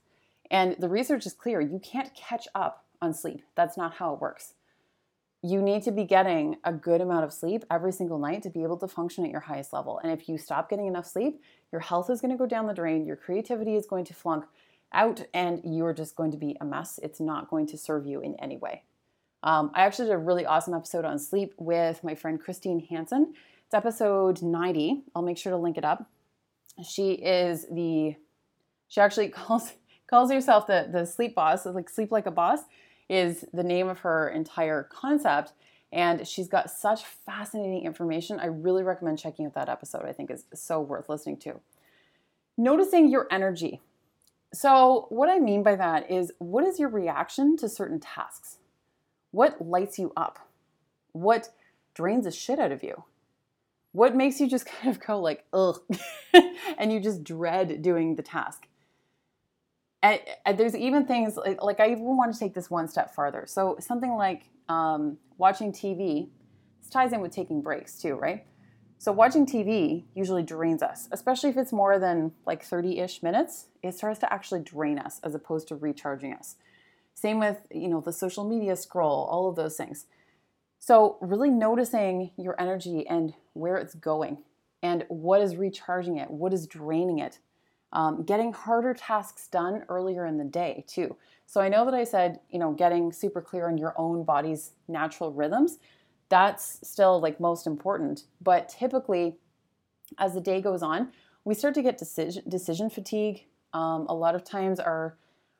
And 0.50 0.76
the 0.78 0.88
research 0.88 1.26
is 1.26 1.32
clear, 1.32 1.60
you 1.60 1.78
can't 1.78 2.14
catch 2.14 2.46
up 2.54 2.84
on 3.00 3.14
sleep. 3.14 3.42
That's 3.54 3.76
not 3.76 3.94
how 3.94 4.14
it 4.14 4.20
works. 4.20 4.54
You 5.42 5.60
need 5.60 5.82
to 5.82 5.92
be 5.92 6.04
getting 6.04 6.56
a 6.64 6.72
good 6.72 7.02
amount 7.02 7.24
of 7.24 7.32
sleep 7.32 7.64
every 7.70 7.92
single 7.92 8.18
night 8.18 8.42
to 8.44 8.50
be 8.50 8.62
able 8.62 8.78
to 8.78 8.88
function 8.88 9.24
at 9.24 9.30
your 9.30 9.40
highest 9.40 9.74
level. 9.74 10.00
And 10.02 10.10
if 10.10 10.26
you 10.26 10.38
stop 10.38 10.70
getting 10.70 10.86
enough 10.86 11.06
sleep, 11.06 11.42
your 11.70 11.82
health 11.82 12.08
is 12.08 12.22
going 12.22 12.30
to 12.30 12.38
go 12.38 12.46
down 12.46 12.66
the 12.66 12.72
drain, 12.72 13.04
your 13.04 13.16
creativity 13.16 13.76
is 13.76 13.84
going 13.84 14.06
to 14.06 14.14
flunk 14.14 14.46
out, 14.94 15.22
and 15.34 15.60
you're 15.64 15.92
just 15.92 16.16
going 16.16 16.30
to 16.30 16.36
be 16.36 16.56
a 16.60 16.64
mess. 16.64 16.98
It's 17.02 17.20
not 17.20 17.50
going 17.50 17.66
to 17.68 17.78
serve 17.78 18.06
you 18.06 18.20
in 18.20 18.34
any 18.36 18.56
way. 18.56 18.82
Um, 19.42 19.70
I 19.74 19.84
actually 19.84 20.08
did 20.08 20.14
a 20.14 20.18
really 20.18 20.46
awesome 20.46 20.72
episode 20.72 21.04
on 21.04 21.18
sleep 21.18 21.52
with 21.58 22.02
my 22.02 22.14
friend 22.14 22.40
Christine 22.40 22.80
Hansen. 22.80 23.34
It's 23.66 23.74
episode 23.74 24.42
90. 24.42 25.02
I'll 25.14 25.22
make 25.22 25.36
sure 25.36 25.52
to 25.52 25.58
link 25.58 25.76
it 25.76 25.84
up. 25.84 26.08
She 26.82 27.12
is 27.12 27.66
the, 27.70 28.16
she 28.88 29.00
actually 29.00 29.28
calls 29.30 29.72
calls 30.06 30.30
herself 30.30 30.66
the, 30.66 30.88
the 30.90 31.04
sleep 31.04 31.34
boss, 31.34 31.66
like 31.66 31.88
sleep 31.88 32.12
like 32.12 32.26
a 32.26 32.30
boss 32.30 32.60
is 33.08 33.44
the 33.52 33.62
name 33.62 33.88
of 33.88 34.00
her 34.00 34.28
entire 34.28 34.84
concept. 34.84 35.52
And 35.92 36.26
she's 36.26 36.48
got 36.48 36.70
such 36.70 37.04
fascinating 37.04 37.84
information. 37.84 38.40
I 38.40 38.46
really 38.46 38.82
recommend 38.82 39.18
checking 39.18 39.46
out 39.46 39.54
that 39.54 39.68
episode. 39.68 40.04
I 40.04 40.12
think 40.12 40.30
is 40.30 40.44
so 40.52 40.80
worth 40.80 41.08
listening 41.08 41.36
to. 41.38 41.60
Noticing 42.56 43.08
your 43.08 43.28
energy. 43.30 43.80
So, 44.54 45.06
what 45.08 45.28
I 45.28 45.40
mean 45.40 45.64
by 45.64 45.74
that 45.74 46.08
is 46.08 46.32
what 46.38 46.64
is 46.64 46.78
your 46.78 46.88
reaction 46.88 47.56
to 47.56 47.68
certain 47.68 47.98
tasks? 47.98 48.58
What 49.32 49.60
lights 49.60 49.98
you 49.98 50.12
up? 50.16 50.48
What 51.10 51.48
drains 51.92 52.24
the 52.24 52.30
shit 52.30 52.60
out 52.60 52.70
of 52.70 52.84
you? 52.84 53.02
What 53.90 54.14
makes 54.14 54.40
you 54.40 54.48
just 54.48 54.66
kind 54.80 54.94
of 54.94 55.04
go 55.04 55.20
like, 55.20 55.44
ugh, 55.52 55.80
and 56.78 56.92
you 56.92 57.00
just 57.00 57.24
dread 57.24 57.82
doing 57.82 58.14
the 58.14 58.22
task? 58.22 58.68
And, 60.04 60.20
and 60.46 60.56
there's 60.56 60.76
even 60.76 61.04
things 61.04 61.36
like, 61.36 61.60
like, 61.60 61.80
I 61.80 61.90
even 61.90 62.16
want 62.16 62.32
to 62.32 62.38
take 62.38 62.54
this 62.54 62.70
one 62.70 62.86
step 62.86 63.12
farther. 63.12 63.46
So 63.48 63.76
something 63.80 64.14
like 64.14 64.50
um, 64.68 65.18
watching 65.36 65.72
TV, 65.72 66.28
this 66.80 66.90
ties 66.90 67.12
in 67.12 67.20
with 67.20 67.32
taking 67.32 67.60
breaks 67.60 68.00
too, 68.00 68.14
right? 68.14 68.46
So 69.04 69.12
watching 69.12 69.44
TV 69.44 70.04
usually 70.14 70.42
drains 70.42 70.82
us, 70.82 71.10
especially 71.12 71.50
if 71.50 71.58
it's 71.58 71.74
more 71.74 71.98
than 71.98 72.32
like 72.46 72.64
30-ish 72.64 73.22
minutes. 73.22 73.66
It 73.82 73.94
starts 73.94 74.18
to 74.20 74.32
actually 74.32 74.62
drain 74.62 74.98
us 74.98 75.20
as 75.22 75.34
opposed 75.34 75.68
to 75.68 75.76
recharging 75.76 76.32
us. 76.32 76.56
Same 77.12 77.38
with, 77.38 77.66
you 77.70 77.88
know, 77.88 78.00
the 78.00 78.14
social 78.14 78.48
media 78.48 78.76
scroll, 78.76 79.28
all 79.30 79.46
of 79.46 79.56
those 79.56 79.76
things. 79.76 80.06
So, 80.78 81.18
really 81.20 81.50
noticing 81.50 82.30
your 82.38 82.58
energy 82.58 83.06
and 83.06 83.34
where 83.52 83.76
it's 83.76 83.94
going 83.94 84.38
and 84.82 85.04
what 85.08 85.42
is 85.42 85.54
recharging 85.54 86.16
it, 86.16 86.30
what 86.30 86.54
is 86.54 86.66
draining 86.66 87.18
it. 87.18 87.40
Um, 87.92 88.22
getting 88.22 88.54
harder 88.54 88.94
tasks 88.94 89.48
done 89.48 89.84
earlier 89.90 90.24
in 90.24 90.38
the 90.38 90.44
day, 90.44 90.82
too. 90.88 91.18
So, 91.44 91.60
I 91.60 91.68
know 91.68 91.84
that 91.84 91.92
I 91.92 92.04
said, 92.04 92.40
you 92.48 92.58
know, 92.58 92.72
getting 92.72 93.12
super 93.12 93.42
clear 93.42 93.68
on 93.68 93.76
your 93.76 93.92
own 93.98 94.24
body's 94.24 94.70
natural 94.88 95.30
rhythms. 95.30 95.76
That's 96.34 96.80
still 96.82 97.20
like 97.20 97.38
most 97.38 97.64
important. 97.64 98.24
But 98.40 98.68
typically, 98.68 99.36
as 100.18 100.34
the 100.34 100.40
day 100.40 100.60
goes 100.60 100.82
on, 100.82 101.12
we 101.44 101.54
start 101.54 101.74
to 101.74 101.82
get 101.82 101.96
decision, 101.96 102.42
decision 102.48 102.90
fatigue. 102.90 103.46
Um, 103.72 104.06
a 104.08 104.14
lot 104.14 104.34
of 104.34 104.42
times, 104.42 104.80
our 104.80 105.16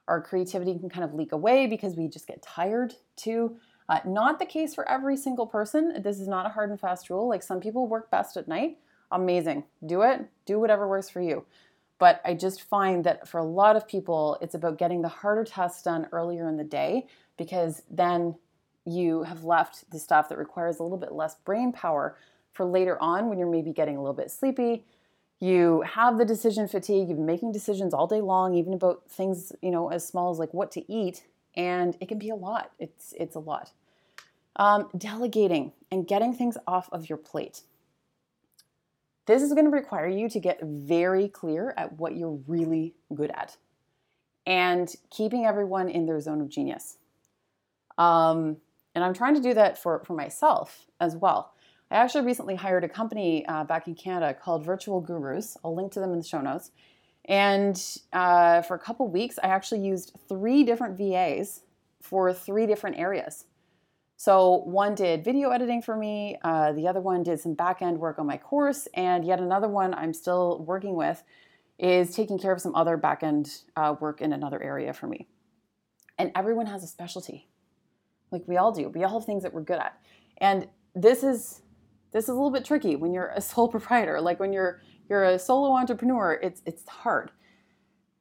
our 0.09 0.21
creativity 0.21 0.77
can 0.77 0.91
kind 0.91 1.05
of 1.05 1.15
leak 1.15 1.31
away 1.31 1.69
because 1.69 1.95
we 1.95 2.09
just 2.09 2.27
get 2.27 2.43
tired 2.43 2.93
too. 3.15 3.57
Uh, 3.89 4.01
not 4.05 4.41
the 4.41 4.47
case 4.47 4.75
for 4.75 4.89
every 4.91 5.17
single 5.17 5.47
person. 5.47 6.03
This 6.03 6.19
is 6.19 6.27
not 6.27 6.45
a 6.45 6.49
hard 6.49 6.71
and 6.71 6.81
fast 6.81 7.09
rule. 7.09 7.29
Like 7.29 7.45
some 7.45 7.61
people 7.61 7.87
work 7.87 8.11
best 8.11 8.37
at 8.37 8.49
night. 8.49 8.79
Amazing. 9.13 9.63
Do 9.87 10.03
it. 10.03 10.29
Do 10.45 10.59
whatever 10.59 10.89
works 10.89 11.09
for 11.09 11.21
you. 11.21 11.45
But 12.01 12.21
I 12.25 12.35
just 12.35 12.63
find 12.63 13.05
that 13.05 13.29
for 13.29 13.39
a 13.39 13.45
lot 13.45 13.77
of 13.77 13.87
people, 13.87 14.39
it's 14.41 14.57
about 14.57 14.79
getting 14.79 15.03
the 15.03 15.09
harder 15.23 15.45
tasks 15.45 15.85
done 15.85 16.09
earlier 16.11 16.49
in 16.49 16.57
the 16.57 16.65
day 16.65 17.07
because 17.37 17.85
then 17.89 18.35
you 18.87 19.23
have 19.25 19.45
left 19.45 19.91
the 19.91 19.99
stuff 19.99 20.29
that 20.29 20.39
requires 20.39 20.79
a 20.79 20.83
little 20.83 20.99
bit 20.99 21.13
less 21.13 21.37
brain 21.37 21.73
power 21.73 22.17
for 22.53 22.65
later 22.65 23.01
on 23.03 23.29
when 23.29 23.39
you're 23.39 23.51
maybe 23.51 23.73
getting 23.73 23.97
a 23.97 24.01
little 24.01 24.15
bit 24.15 24.31
sleepy. 24.31 24.85
You 25.41 25.83
have 25.83 26.19
the 26.19 26.25
decision 26.25 26.69
fatigue, 26.69 27.09
you've 27.09 27.19
been 27.19 27.27
making 27.27 27.53
decisions 27.53 27.93
all 27.93 28.07
day 28.07 28.21
long, 28.21 28.55
even 28.55 28.73
about 28.73 29.03
things, 29.09 29.53
you 29.61 29.71
know, 29.71 29.91
as 29.91 30.07
small 30.07 30.31
as 30.31 30.39
like 30.39 30.55
what 30.55 30.71
to 30.73 30.93
eat, 30.93 31.25
and 31.57 31.97
it 32.01 32.09
can 32.09 32.19
be 32.19 32.31
a 32.31 32.37
lot. 32.37 32.71
It's 32.79 33.13
it's 33.19 33.35
a 33.35 33.41
lot. 33.41 33.73
Um, 34.57 34.89
delegating 34.97 35.73
and 35.91 36.07
getting 36.07 36.33
things 36.33 36.57
off 36.67 36.89
of 36.93 37.09
your 37.09 37.19
plate. 37.19 37.63
This 39.27 39.43
is 39.43 39.53
going 39.53 39.65
to 39.65 39.71
require 39.71 40.07
you 40.07 40.29
to 40.29 40.39
get 40.39 40.61
very 40.63 41.29
clear 41.29 41.75
at 41.77 41.99
what 41.99 42.17
you're 42.17 42.39
really 42.47 42.95
good 43.13 43.31
at 43.31 43.57
and 44.47 44.95
keeping 45.11 45.47
everyone 45.47 45.89
in 45.89 46.07
their 46.07 46.21
zone 46.21 46.41
of 46.41 46.49
genius. 46.49 46.99
Um, 47.97 48.59
and 48.95 49.05
I'm 49.05 49.15
trying 49.15 49.35
to 49.35 49.41
do 49.41 49.55
that 49.55 49.77
for, 49.77 50.03
for 50.05 50.15
myself 50.15 50.87
as 51.01 51.17
well. 51.17 51.55
I 51.91 51.97
actually 51.97 52.25
recently 52.25 52.55
hired 52.55 52.85
a 52.85 52.89
company 52.89 53.47
uh, 53.47 53.65
back 53.65 53.87
in 53.87 53.95
Canada 53.95 54.35
called 54.35 54.65
Virtual 54.65 55.01
Gurus. 55.01 55.57
I'll 55.65 55.75
link 55.75 55.93
to 55.93 56.01
them 56.01 56.13
in 56.13 56.19
the 56.19 56.25
show 56.25 56.41
notes. 56.41 56.71
And 57.27 57.81
uh, 58.13 58.63
for 58.63 58.75
a 58.75 58.79
couple 58.79 59.09
weeks, 59.09 59.39
I 59.43 59.49
actually 59.49 59.81
used 59.81 60.19
three 60.29 60.65
different 60.65 60.99
VAs 60.99 61.63
for 62.03 62.33
three 62.33 62.67
different 62.67 62.99
areas. 62.99 63.47
So 64.17 64.63
one 64.65 64.95
did 64.95 65.25
video 65.25 65.51
editing 65.51 65.83
for 65.83 65.97
me, 65.97 66.39
uh, 66.43 66.73
the 66.73 66.87
other 66.87 67.01
one 67.01 67.23
did 67.23 67.41
some 67.41 67.55
back 67.55 67.83
end 67.83 67.99
work 67.99 68.19
on 68.19 68.27
my 68.27 68.37
course, 68.37 68.87
and 68.95 69.25
yet 69.25 69.41
another 69.41 69.69
one 69.69 69.93
I'm 69.95 70.15
still 70.15 70.65
working 70.67 70.95
with 70.95 71.23
is 71.79 72.15
taking 72.15 72.39
care 72.39 72.53
of 72.53 72.61
some 72.61 72.75
other 72.75 72.97
back 72.97 73.23
end 73.23 73.63
uh, 73.77 73.95
work 74.01 74.21
in 74.21 74.33
another 74.33 74.63
area 74.63 74.93
for 74.93 75.09
me. 75.09 75.27
And 76.17 76.31
everyone 76.37 76.67
has 76.67 76.85
a 76.85 76.87
specialty, 76.87 77.49
like 78.31 78.43
we 78.47 78.57
all 78.57 78.73
do. 78.73 78.89
We 78.89 79.05
all 79.05 79.19
have 79.19 79.27
things 79.27 79.43
that 79.43 79.53
we're 79.53 79.63
good 79.63 79.79
at, 79.79 79.99
and 80.39 80.69
this 80.95 81.23
is 81.23 81.63
this 82.13 82.25
is 82.25 82.31
a 82.31 82.35
little 82.35 82.51
bit 82.51 82.65
tricky 82.65 82.97
when 82.97 83.13
you're 83.13 83.33
a 83.35 83.41
sole 83.53 83.69
proprietor. 83.69 84.21
Like 84.21 84.41
when 84.41 84.53
you're 84.53 84.81
you're 85.09 85.25
a 85.25 85.39
solo 85.39 85.73
entrepreneur, 85.73 86.39
it's 86.43 86.63
it's 86.65 86.89
hard. 86.89 87.31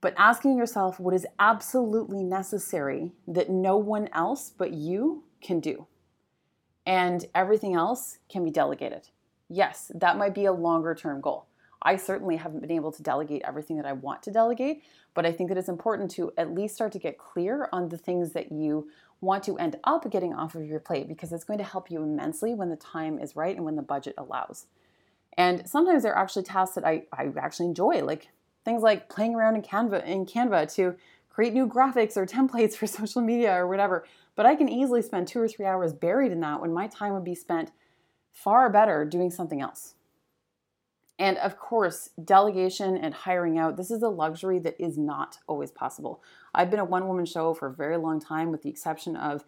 But 0.01 0.13
asking 0.17 0.57
yourself 0.57 0.99
what 0.99 1.13
is 1.13 1.25
absolutely 1.39 2.23
necessary 2.23 3.13
that 3.25 3.49
no 3.49 3.77
one 3.77 4.09
else 4.11 4.49
but 4.49 4.73
you 4.73 5.23
can 5.41 5.61
do. 5.61 5.87
And 6.85 7.25
everything 7.33 7.73
else 7.73 8.17
can 8.29 8.43
be 8.43 8.51
delegated. 8.51 9.07
Yes, 9.47 9.91
that 9.95 10.17
might 10.17 10.35
be 10.35 10.43
a 10.43 10.51
longer 10.51 10.93
term 10.93 11.21
goal. 11.21 11.47
I 11.83 11.95
certainly 11.97 12.37
haven't 12.37 12.61
been 12.61 12.71
able 12.71 12.91
to 12.91 13.03
delegate 13.03 13.43
everything 13.45 13.77
that 13.77 13.85
I 13.85 13.93
want 13.93 14.23
to 14.23 14.31
delegate, 14.31 14.83
but 15.13 15.25
I 15.25 15.31
think 15.31 15.49
that 15.49 15.57
it's 15.57 15.69
important 15.69 16.11
to 16.11 16.31
at 16.37 16.53
least 16.53 16.75
start 16.75 16.91
to 16.93 16.99
get 16.99 17.17
clear 17.17 17.69
on 17.71 17.89
the 17.89 17.97
things 17.97 18.31
that 18.33 18.51
you 18.51 18.89
want 19.23 19.43
to 19.45 19.57
end 19.57 19.77
up 19.83 20.09
getting 20.12 20.33
off 20.33 20.55
of 20.55 20.65
your 20.65 20.79
plate 20.79 21.07
because 21.07 21.31
it's 21.31 21.43
going 21.43 21.59
to 21.59 21.65
help 21.65 21.89
you 21.89 22.03
immensely 22.03 22.53
when 22.53 22.69
the 22.69 22.75
time 22.75 23.17
is 23.17 23.36
right 23.36 23.55
and 23.55 23.65
when 23.65 23.75
the 23.75 23.81
budget 23.81 24.13
allows. 24.17 24.67
And 25.38 25.67
sometimes 25.67 26.03
there 26.03 26.13
are 26.13 26.21
actually 26.21 26.43
tasks 26.43 26.75
that 26.75 26.86
I, 26.86 27.03
I 27.12 27.29
actually 27.38 27.67
enjoy, 27.67 28.03
like 28.03 28.27
things 28.65 28.83
like 28.83 29.09
playing 29.09 29.33
around 29.33 29.55
in 29.55 29.62
Canva 29.62 30.05
in 30.05 30.25
Canva 30.25 30.73
to 30.75 30.95
create 31.29 31.53
new 31.53 31.67
graphics 31.67 32.17
or 32.17 32.25
templates 32.27 32.75
for 32.75 32.86
social 32.86 33.21
media 33.21 33.55
or 33.55 33.67
whatever. 33.67 34.05
But 34.36 34.45
I 34.45 34.55
can 34.55 34.69
easily 34.69 35.01
spend 35.01 35.27
two 35.27 35.39
or 35.39 35.47
three 35.47 35.65
hours 35.65 35.93
buried 35.93 36.31
in 36.31 36.41
that 36.41 36.62
when 36.62 36.73
my 36.73 36.88
time 36.88 37.13
would 37.13 37.23
be 37.23 37.36
spent 37.36 37.71
far 38.31 38.69
better 38.69 39.05
doing 39.05 39.31
something 39.31 39.62
else. 39.62 39.95
And 41.23 41.38
of 41.38 41.57
course, 41.57 42.09
delegation 42.21 42.97
and 42.97 43.13
hiring 43.13 43.57
out, 43.57 43.77
this 43.77 43.91
is 43.91 44.03
a 44.03 44.09
luxury 44.09 44.59
that 44.59 44.75
is 44.77 44.97
not 44.97 45.38
always 45.47 45.71
possible. 45.71 46.21
I've 46.53 46.69
been 46.69 46.81
a 46.81 46.86
one 46.86 47.07
woman 47.07 47.23
show 47.23 47.53
for 47.53 47.69
a 47.69 47.73
very 47.73 47.95
long 47.95 48.19
time, 48.19 48.51
with 48.51 48.62
the 48.62 48.69
exception 48.69 49.15
of 49.15 49.45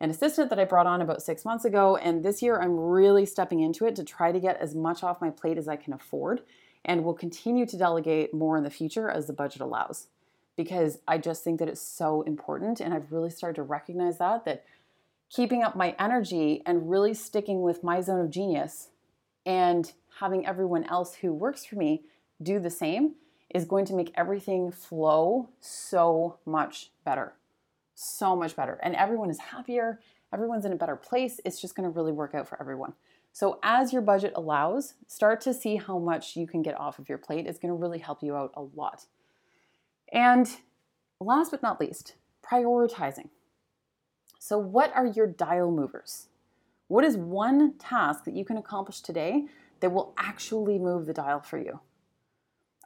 an 0.00 0.10
assistant 0.10 0.50
that 0.50 0.58
I 0.58 0.66
brought 0.66 0.86
on 0.86 1.00
about 1.00 1.22
six 1.22 1.46
months 1.46 1.64
ago. 1.64 1.96
And 1.96 2.22
this 2.22 2.42
year, 2.42 2.60
I'm 2.60 2.78
really 2.78 3.24
stepping 3.24 3.60
into 3.60 3.86
it 3.86 3.96
to 3.96 4.04
try 4.04 4.32
to 4.32 4.38
get 4.38 4.60
as 4.60 4.74
much 4.74 5.02
off 5.02 5.22
my 5.22 5.30
plate 5.30 5.56
as 5.56 5.66
I 5.66 5.76
can 5.76 5.94
afford. 5.94 6.42
And 6.84 7.04
will 7.04 7.14
continue 7.14 7.64
to 7.64 7.78
delegate 7.78 8.34
more 8.34 8.58
in 8.58 8.62
the 8.62 8.68
future 8.68 9.08
as 9.08 9.26
the 9.26 9.32
budget 9.32 9.62
allows 9.62 10.08
because 10.58 10.98
I 11.08 11.16
just 11.16 11.42
think 11.42 11.58
that 11.60 11.68
it's 11.70 11.80
so 11.80 12.20
important. 12.20 12.80
And 12.80 12.92
I've 12.92 13.12
really 13.12 13.30
started 13.30 13.56
to 13.56 13.62
recognize 13.62 14.18
that, 14.18 14.44
that 14.44 14.66
keeping 15.30 15.62
up 15.62 15.74
my 15.74 15.96
energy 15.98 16.62
and 16.66 16.90
really 16.90 17.14
sticking 17.14 17.62
with 17.62 17.82
my 17.82 18.02
zone 18.02 18.20
of 18.20 18.28
genius 18.28 18.90
and 19.46 19.92
having 20.18 20.46
everyone 20.46 20.84
else 20.84 21.16
who 21.16 21.32
works 21.32 21.64
for 21.64 21.76
me 21.76 22.04
do 22.42 22.58
the 22.58 22.70
same 22.70 23.14
is 23.54 23.64
going 23.64 23.84
to 23.86 23.94
make 23.94 24.12
everything 24.16 24.70
flow 24.70 25.48
so 25.60 26.38
much 26.44 26.90
better. 27.04 27.34
So 27.94 28.34
much 28.34 28.56
better. 28.56 28.80
And 28.82 28.96
everyone 28.96 29.30
is 29.30 29.38
happier, 29.38 30.00
everyone's 30.32 30.64
in 30.64 30.72
a 30.72 30.76
better 30.76 30.96
place. 30.96 31.40
It's 31.44 31.60
just 31.60 31.76
going 31.76 31.88
to 31.88 31.94
really 31.94 32.12
work 32.12 32.34
out 32.34 32.48
for 32.48 32.60
everyone. 32.60 32.94
So, 33.32 33.58
as 33.64 33.92
your 33.92 34.02
budget 34.02 34.32
allows, 34.36 34.94
start 35.08 35.40
to 35.40 35.52
see 35.54 35.76
how 35.76 35.98
much 35.98 36.36
you 36.36 36.46
can 36.46 36.62
get 36.62 36.78
off 36.78 37.00
of 37.00 37.08
your 37.08 37.18
plate. 37.18 37.46
It's 37.46 37.58
going 37.58 37.74
to 37.74 37.80
really 37.80 37.98
help 37.98 38.22
you 38.22 38.36
out 38.36 38.52
a 38.54 38.62
lot. 38.62 39.06
And 40.12 40.48
last 41.18 41.50
but 41.50 41.62
not 41.62 41.80
least, 41.80 42.14
prioritizing. 42.48 43.30
So, 44.38 44.56
what 44.56 44.94
are 44.94 45.06
your 45.06 45.26
dial 45.26 45.72
movers? 45.72 46.28
What 46.88 47.04
is 47.04 47.16
one 47.16 47.74
task 47.78 48.24
that 48.24 48.34
you 48.34 48.44
can 48.44 48.56
accomplish 48.56 49.00
today 49.00 49.46
that 49.80 49.90
will 49.90 50.14
actually 50.18 50.78
move 50.78 51.06
the 51.06 51.14
dial 51.14 51.40
for 51.40 51.58
you? 51.58 51.80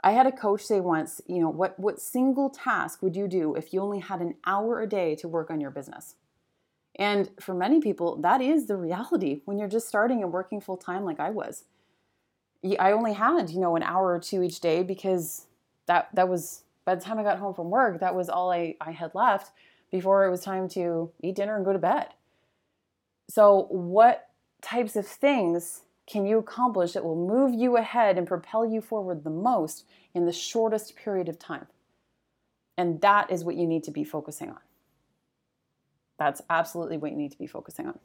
I 0.04 0.12
had 0.12 0.26
a 0.26 0.32
coach 0.32 0.62
say 0.62 0.80
once, 0.80 1.20
you 1.26 1.40
know, 1.40 1.50
what, 1.50 1.78
what 1.78 2.00
single 2.00 2.50
task 2.50 3.02
would 3.02 3.16
you 3.16 3.26
do 3.26 3.54
if 3.56 3.72
you 3.72 3.80
only 3.80 3.98
had 3.98 4.20
an 4.20 4.34
hour 4.46 4.80
a 4.80 4.86
day 4.86 5.16
to 5.16 5.28
work 5.28 5.50
on 5.50 5.60
your 5.60 5.70
business? 5.70 6.14
And 6.94 7.30
for 7.40 7.54
many 7.54 7.80
people, 7.80 8.16
that 8.22 8.40
is 8.40 8.66
the 8.66 8.76
reality 8.76 9.42
when 9.44 9.58
you're 9.58 9.68
just 9.68 9.88
starting 9.88 10.22
and 10.22 10.32
working 10.32 10.60
full 10.60 10.76
time 10.76 11.04
like 11.04 11.20
I 11.20 11.30
was. 11.30 11.64
I 12.78 12.92
only 12.92 13.12
had, 13.12 13.50
you 13.50 13.60
know, 13.60 13.76
an 13.76 13.82
hour 13.82 14.14
or 14.14 14.18
two 14.18 14.42
each 14.42 14.60
day 14.60 14.82
because 14.82 15.46
that 15.86 16.08
that 16.14 16.28
was 16.28 16.64
by 16.84 16.94
the 16.94 17.00
time 17.00 17.18
I 17.18 17.22
got 17.22 17.38
home 17.38 17.54
from 17.54 17.70
work, 17.70 18.00
that 18.00 18.14
was 18.14 18.28
all 18.28 18.50
I, 18.50 18.74
I 18.80 18.92
had 18.92 19.14
left 19.14 19.52
before 19.92 20.24
it 20.24 20.30
was 20.30 20.40
time 20.40 20.68
to 20.70 21.10
eat 21.22 21.36
dinner 21.36 21.56
and 21.56 21.64
go 21.64 21.72
to 21.72 21.78
bed. 21.78 22.08
So, 23.28 23.66
what 23.70 24.28
types 24.62 24.96
of 24.96 25.06
things 25.06 25.82
can 26.06 26.26
you 26.26 26.38
accomplish 26.38 26.92
that 26.92 27.04
will 27.04 27.28
move 27.28 27.52
you 27.54 27.76
ahead 27.76 28.16
and 28.16 28.26
propel 28.26 28.64
you 28.66 28.80
forward 28.80 29.24
the 29.24 29.30
most 29.30 29.84
in 30.14 30.24
the 30.24 30.32
shortest 30.32 30.96
period 30.96 31.28
of 31.28 31.38
time? 31.38 31.66
And 32.78 33.00
that 33.02 33.30
is 33.30 33.44
what 33.44 33.56
you 33.56 33.66
need 33.66 33.84
to 33.84 33.90
be 33.90 34.04
focusing 34.04 34.50
on. 34.50 34.60
That's 36.18 36.40
absolutely 36.48 36.96
what 36.96 37.10
you 37.10 37.16
need 37.16 37.32
to 37.32 37.38
be 37.38 37.46
focusing 37.46 37.86
on. 37.86 37.98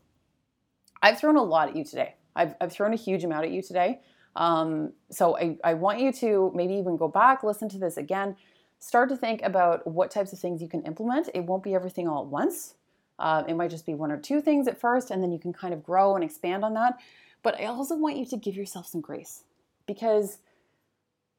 I've 1.01 1.19
thrown 1.19 1.37
a 1.37 1.43
lot 1.43 1.69
at 1.69 1.75
you 1.75 1.83
today. 1.83 2.15
I've, 2.35 2.55
I've 2.59 2.71
thrown 2.71 2.93
a 2.93 2.97
huge 2.97 3.23
amount 3.23 3.45
at 3.45 3.51
you 3.51 3.61
today. 3.61 4.01
Um, 4.35 4.93
so 5.09 5.37
I, 5.37 5.57
I 5.63 5.73
want 5.75 5.99
you 5.99 6.11
to 6.13 6.51
maybe 6.55 6.73
even 6.73 6.97
go 6.97 7.07
back, 7.07 7.43
listen 7.43 7.69
to 7.69 7.77
this 7.77 7.97
again, 7.97 8.35
start 8.79 9.09
to 9.09 9.17
think 9.17 9.41
about 9.43 9.85
what 9.87 10.11
types 10.11 10.33
of 10.33 10.39
things 10.39 10.61
you 10.61 10.67
can 10.67 10.81
implement. 10.83 11.29
It 11.33 11.41
won't 11.41 11.63
be 11.63 11.75
everything 11.75 12.07
all 12.07 12.23
at 12.23 12.27
once. 12.27 12.75
Uh, 13.19 13.43
it 13.47 13.55
might 13.55 13.69
just 13.69 13.85
be 13.85 13.93
one 13.93 14.11
or 14.11 14.17
two 14.17 14.41
things 14.41 14.67
at 14.67 14.79
first, 14.79 15.11
and 15.11 15.21
then 15.21 15.31
you 15.31 15.39
can 15.39 15.53
kind 15.53 15.73
of 15.73 15.83
grow 15.83 16.15
and 16.15 16.23
expand 16.23 16.65
on 16.65 16.73
that. 16.73 16.99
But 17.43 17.59
I 17.59 17.65
also 17.65 17.95
want 17.95 18.17
you 18.17 18.25
to 18.27 18.37
give 18.37 18.55
yourself 18.55 18.87
some 18.87 19.01
grace 19.01 19.43
because 19.85 20.39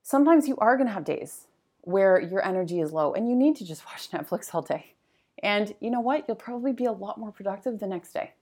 sometimes 0.02 0.46
you 0.46 0.56
are 0.58 0.76
going 0.76 0.86
to 0.86 0.92
have 0.92 1.04
days 1.04 1.46
where 1.80 2.20
your 2.20 2.44
energy 2.44 2.80
is 2.80 2.92
low 2.92 3.12
and 3.12 3.28
you 3.28 3.34
need 3.34 3.56
to 3.56 3.64
just 3.64 3.84
watch 3.86 4.10
Netflix 4.10 4.54
all 4.54 4.62
day. 4.62 4.94
And 5.42 5.74
you 5.80 5.90
know 5.90 6.00
what? 6.00 6.24
You'll 6.28 6.36
probably 6.36 6.72
be 6.72 6.84
a 6.84 6.92
lot 6.92 7.18
more 7.18 7.32
productive 7.32 7.80
the 7.80 7.86
next 7.86 8.12
day. 8.12 8.32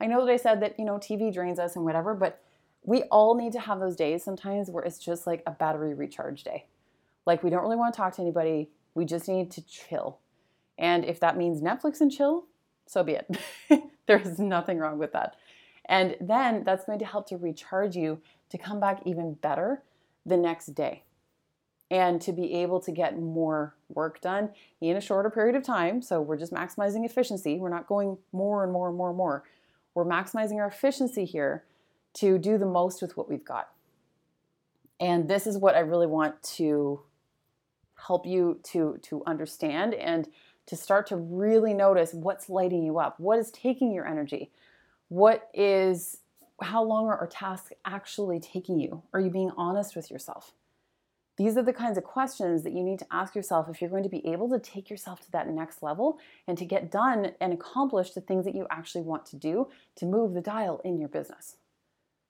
I 0.00 0.06
know 0.06 0.24
that 0.24 0.32
I 0.32 0.36
said 0.36 0.60
that, 0.60 0.78
you 0.78 0.84
know, 0.84 0.98
TV 0.98 1.32
drains 1.32 1.58
us 1.58 1.74
and 1.74 1.84
whatever, 1.84 2.14
but 2.14 2.42
we 2.82 3.02
all 3.04 3.34
need 3.34 3.52
to 3.52 3.60
have 3.60 3.80
those 3.80 3.96
days 3.96 4.22
sometimes 4.22 4.70
where 4.70 4.84
it's 4.84 4.98
just 4.98 5.26
like 5.26 5.42
a 5.46 5.50
battery 5.50 5.94
recharge 5.94 6.44
day. 6.44 6.66
Like 7.24 7.42
we 7.42 7.50
don't 7.50 7.62
really 7.62 7.76
want 7.76 7.94
to 7.94 7.96
talk 7.96 8.14
to 8.16 8.22
anybody. 8.22 8.70
We 8.94 9.04
just 9.04 9.26
need 9.28 9.50
to 9.52 9.66
chill. 9.66 10.18
And 10.78 11.04
if 11.04 11.18
that 11.20 11.36
means 11.36 11.62
Netflix 11.62 12.00
and 12.00 12.12
chill, 12.12 12.46
so 12.86 13.02
be 13.02 13.12
it. 13.12 13.38
There's 14.06 14.38
nothing 14.38 14.78
wrong 14.78 14.98
with 14.98 15.12
that. 15.12 15.36
And 15.86 16.16
then 16.20 16.64
that's 16.64 16.84
going 16.84 16.98
to 17.00 17.04
help 17.04 17.28
to 17.28 17.36
recharge 17.36 17.96
you 17.96 18.20
to 18.50 18.58
come 18.58 18.80
back 18.80 19.02
even 19.04 19.34
better 19.34 19.82
the 20.24 20.36
next 20.36 20.74
day 20.74 21.04
and 21.90 22.20
to 22.20 22.32
be 22.32 22.52
able 22.54 22.80
to 22.80 22.90
get 22.90 23.18
more 23.18 23.76
work 23.88 24.20
done 24.20 24.50
in 24.80 24.96
a 24.96 25.00
shorter 25.00 25.30
period 25.30 25.54
of 25.54 25.62
time. 25.62 26.02
So 26.02 26.20
we're 26.20 26.36
just 26.36 26.52
maximizing 26.52 27.04
efficiency. 27.04 27.58
We're 27.58 27.68
not 27.68 27.86
going 27.86 28.18
more 28.32 28.64
and 28.64 28.72
more 28.72 28.88
and 28.88 28.96
more 28.96 29.08
and 29.08 29.16
more. 29.16 29.44
We're 29.94 30.04
maximizing 30.04 30.56
our 30.56 30.66
efficiency 30.66 31.24
here 31.24 31.64
to 32.14 32.38
do 32.38 32.58
the 32.58 32.66
most 32.66 33.00
with 33.02 33.16
what 33.16 33.28
we've 33.28 33.44
got. 33.44 33.68
And 34.98 35.28
this 35.28 35.46
is 35.46 35.58
what 35.58 35.76
I 35.76 35.80
really 35.80 36.06
want 36.06 36.42
to 36.42 37.02
help 38.06 38.26
you 38.26 38.60
to 38.62 38.98
to 39.02 39.22
understand 39.26 39.94
and 39.94 40.28
to 40.66 40.76
start 40.76 41.06
to 41.08 41.16
really 41.16 41.72
notice 41.72 42.12
what's 42.12 42.48
lighting 42.48 42.82
you 42.84 42.98
up, 42.98 43.18
what 43.20 43.38
is 43.38 43.50
taking 43.50 43.92
your 43.92 44.06
energy, 44.06 44.50
what 45.08 45.48
is 45.54 46.18
how 46.62 46.82
long 46.82 47.06
are 47.06 47.18
our 47.18 47.26
tasks 47.26 47.72
actually 47.84 48.40
taking 48.40 48.80
you? 48.80 49.02
Are 49.12 49.20
you 49.20 49.30
being 49.30 49.52
honest 49.56 49.94
with 49.94 50.10
yourself? 50.10 50.52
These 51.36 51.58
are 51.58 51.62
the 51.62 51.72
kinds 51.72 51.98
of 51.98 52.04
questions 52.04 52.62
that 52.62 52.72
you 52.72 52.82
need 52.82 52.98
to 53.00 53.06
ask 53.10 53.34
yourself 53.34 53.68
if 53.68 53.80
you're 53.80 53.90
going 53.90 54.04
to 54.04 54.08
be 54.08 54.26
able 54.26 54.48
to 54.48 54.58
take 54.58 54.88
yourself 54.88 55.20
to 55.20 55.32
that 55.32 55.48
next 55.48 55.82
level 55.82 56.18
and 56.48 56.56
to 56.56 56.64
get 56.64 56.90
done 56.90 57.32
and 57.40 57.52
accomplish 57.52 58.12
the 58.12 58.22
things 58.22 58.46
that 58.46 58.54
you 58.54 58.66
actually 58.70 59.02
want 59.02 59.26
to 59.26 59.36
do 59.36 59.68
to 59.96 60.06
move 60.06 60.32
the 60.32 60.40
dial 60.40 60.80
in 60.82 60.98
your 60.98 61.08
business. 61.08 61.56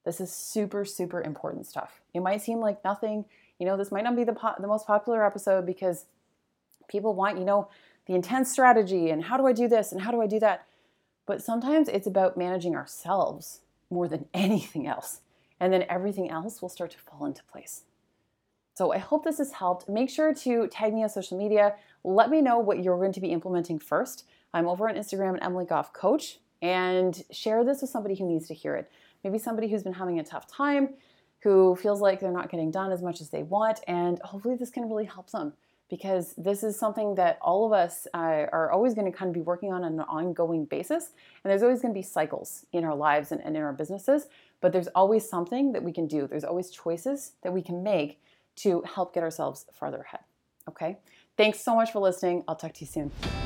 This 0.04 0.20
is 0.20 0.32
super, 0.32 0.84
super 0.84 1.22
important 1.22 1.66
stuff. 1.66 2.00
It 2.14 2.20
might 2.20 2.42
seem 2.42 2.58
like 2.58 2.82
nothing. 2.84 3.24
You 3.60 3.66
know, 3.66 3.76
this 3.76 3.92
might 3.92 4.04
not 4.04 4.16
be 4.16 4.24
the, 4.24 4.32
po- 4.32 4.54
the 4.58 4.66
most 4.66 4.88
popular 4.88 5.24
episode 5.24 5.66
because 5.66 6.06
people 6.88 7.14
want, 7.14 7.38
you 7.38 7.44
know, 7.44 7.68
the 8.06 8.14
intense 8.14 8.50
strategy 8.50 9.10
and 9.10 9.24
how 9.24 9.36
do 9.36 9.46
I 9.46 9.52
do 9.52 9.68
this 9.68 9.92
and 9.92 10.00
how 10.00 10.10
do 10.10 10.20
I 10.20 10.26
do 10.26 10.40
that. 10.40 10.66
But 11.26 11.42
sometimes 11.42 11.88
it's 11.88 12.06
about 12.06 12.36
managing 12.36 12.74
ourselves 12.74 13.60
more 13.90 14.08
than 14.08 14.26
anything 14.34 14.86
else. 14.86 15.20
And 15.58 15.72
then 15.72 15.84
everything 15.88 16.30
else 16.30 16.60
will 16.60 16.68
start 16.68 16.90
to 16.92 16.98
fall 16.98 17.26
into 17.26 17.42
place. 17.44 17.82
So 18.74 18.92
I 18.92 18.98
hope 18.98 19.24
this 19.24 19.38
has 19.38 19.52
helped. 19.52 19.88
Make 19.88 20.10
sure 20.10 20.34
to 20.34 20.68
tag 20.68 20.92
me 20.92 21.02
on 21.02 21.08
social 21.08 21.38
media. 21.38 21.76
Let 22.04 22.28
me 22.28 22.42
know 22.42 22.58
what 22.58 22.82
you're 22.82 22.98
going 22.98 23.12
to 23.12 23.20
be 23.20 23.28
implementing 23.28 23.78
first. 23.78 24.26
I'm 24.52 24.68
over 24.68 24.88
on 24.88 24.96
Instagram 24.96 25.36
at 25.36 25.42
Emily 25.42 25.64
Goff 25.64 25.94
Coach 25.94 26.38
and 26.60 27.24
share 27.30 27.64
this 27.64 27.80
with 27.80 27.90
somebody 27.90 28.14
who 28.14 28.26
needs 28.26 28.48
to 28.48 28.54
hear 28.54 28.76
it. 28.76 28.90
Maybe 29.24 29.38
somebody 29.38 29.68
who's 29.68 29.82
been 29.82 29.94
having 29.94 30.18
a 30.18 30.24
tough 30.24 30.46
time, 30.46 30.90
who 31.40 31.74
feels 31.76 32.02
like 32.02 32.20
they're 32.20 32.30
not 32.30 32.50
getting 32.50 32.70
done 32.70 32.92
as 32.92 33.02
much 33.02 33.20
as 33.20 33.30
they 33.30 33.42
want, 33.42 33.80
and 33.88 34.18
hopefully 34.20 34.56
this 34.56 34.70
can 34.70 34.88
really 34.88 35.04
help 35.04 35.30
them 35.30 35.54
because 35.88 36.34
this 36.36 36.62
is 36.62 36.78
something 36.78 37.14
that 37.14 37.38
all 37.40 37.66
of 37.66 37.72
us 37.72 38.06
uh, 38.12 38.46
are 38.52 38.70
always 38.72 38.94
going 38.94 39.10
to 39.10 39.16
kind 39.16 39.28
of 39.28 39.34
be 39.34 39.40
working 39.40 39.72
on, 39.72 39.84
an 39.84 40.00
ongoing 40.00 40.64
basis. 40.64 41.10
And 41.44 41.50
there's 41.50 41.62
always 41.62 41.80
going 41.80 41.94
to 41.94 41.98
be 41.98 42.02
cycles 42.02 42.66
in 42.72 42.84
our 42.84 42.94
lives 42.94 43.32
and, 43.32 43.40
and 43.42 43.56
in 43.56 43.62
our 43.62 43.72
businesses, 43.72 44.26
but 44.60 44.72
there's 44.72 44.88
always 44.88 45.28
something 45.28 45.72
that 45.72 45.82
we 45.82 45.92
can 45.92 46.06
do. 46.06 46.26
There's 46.26 46.44
always 46.44 46.70
choices 46.70 47.32
that 47.42 47.52
we 47.52 47.62
can 47.62 47.82
make 47.82 48.20
to 48.56 48.82
help 48.82 49.14
get 49.14 49.22
ourselves 49.22 49.66
farther 49.72 50.00
ahead. 50.00 50.20
Okay? 50.68 50.98
Thanks 51.36 51.60
so 51.60 51.74
much 51.74 51.92
for 51.92 52.00
listening. 52.00 52.42
I'll 52.48 52.56
talk 52.56 52.72
to 52.74 52.80
you 52.80 52.86
soon. 52.86 53.45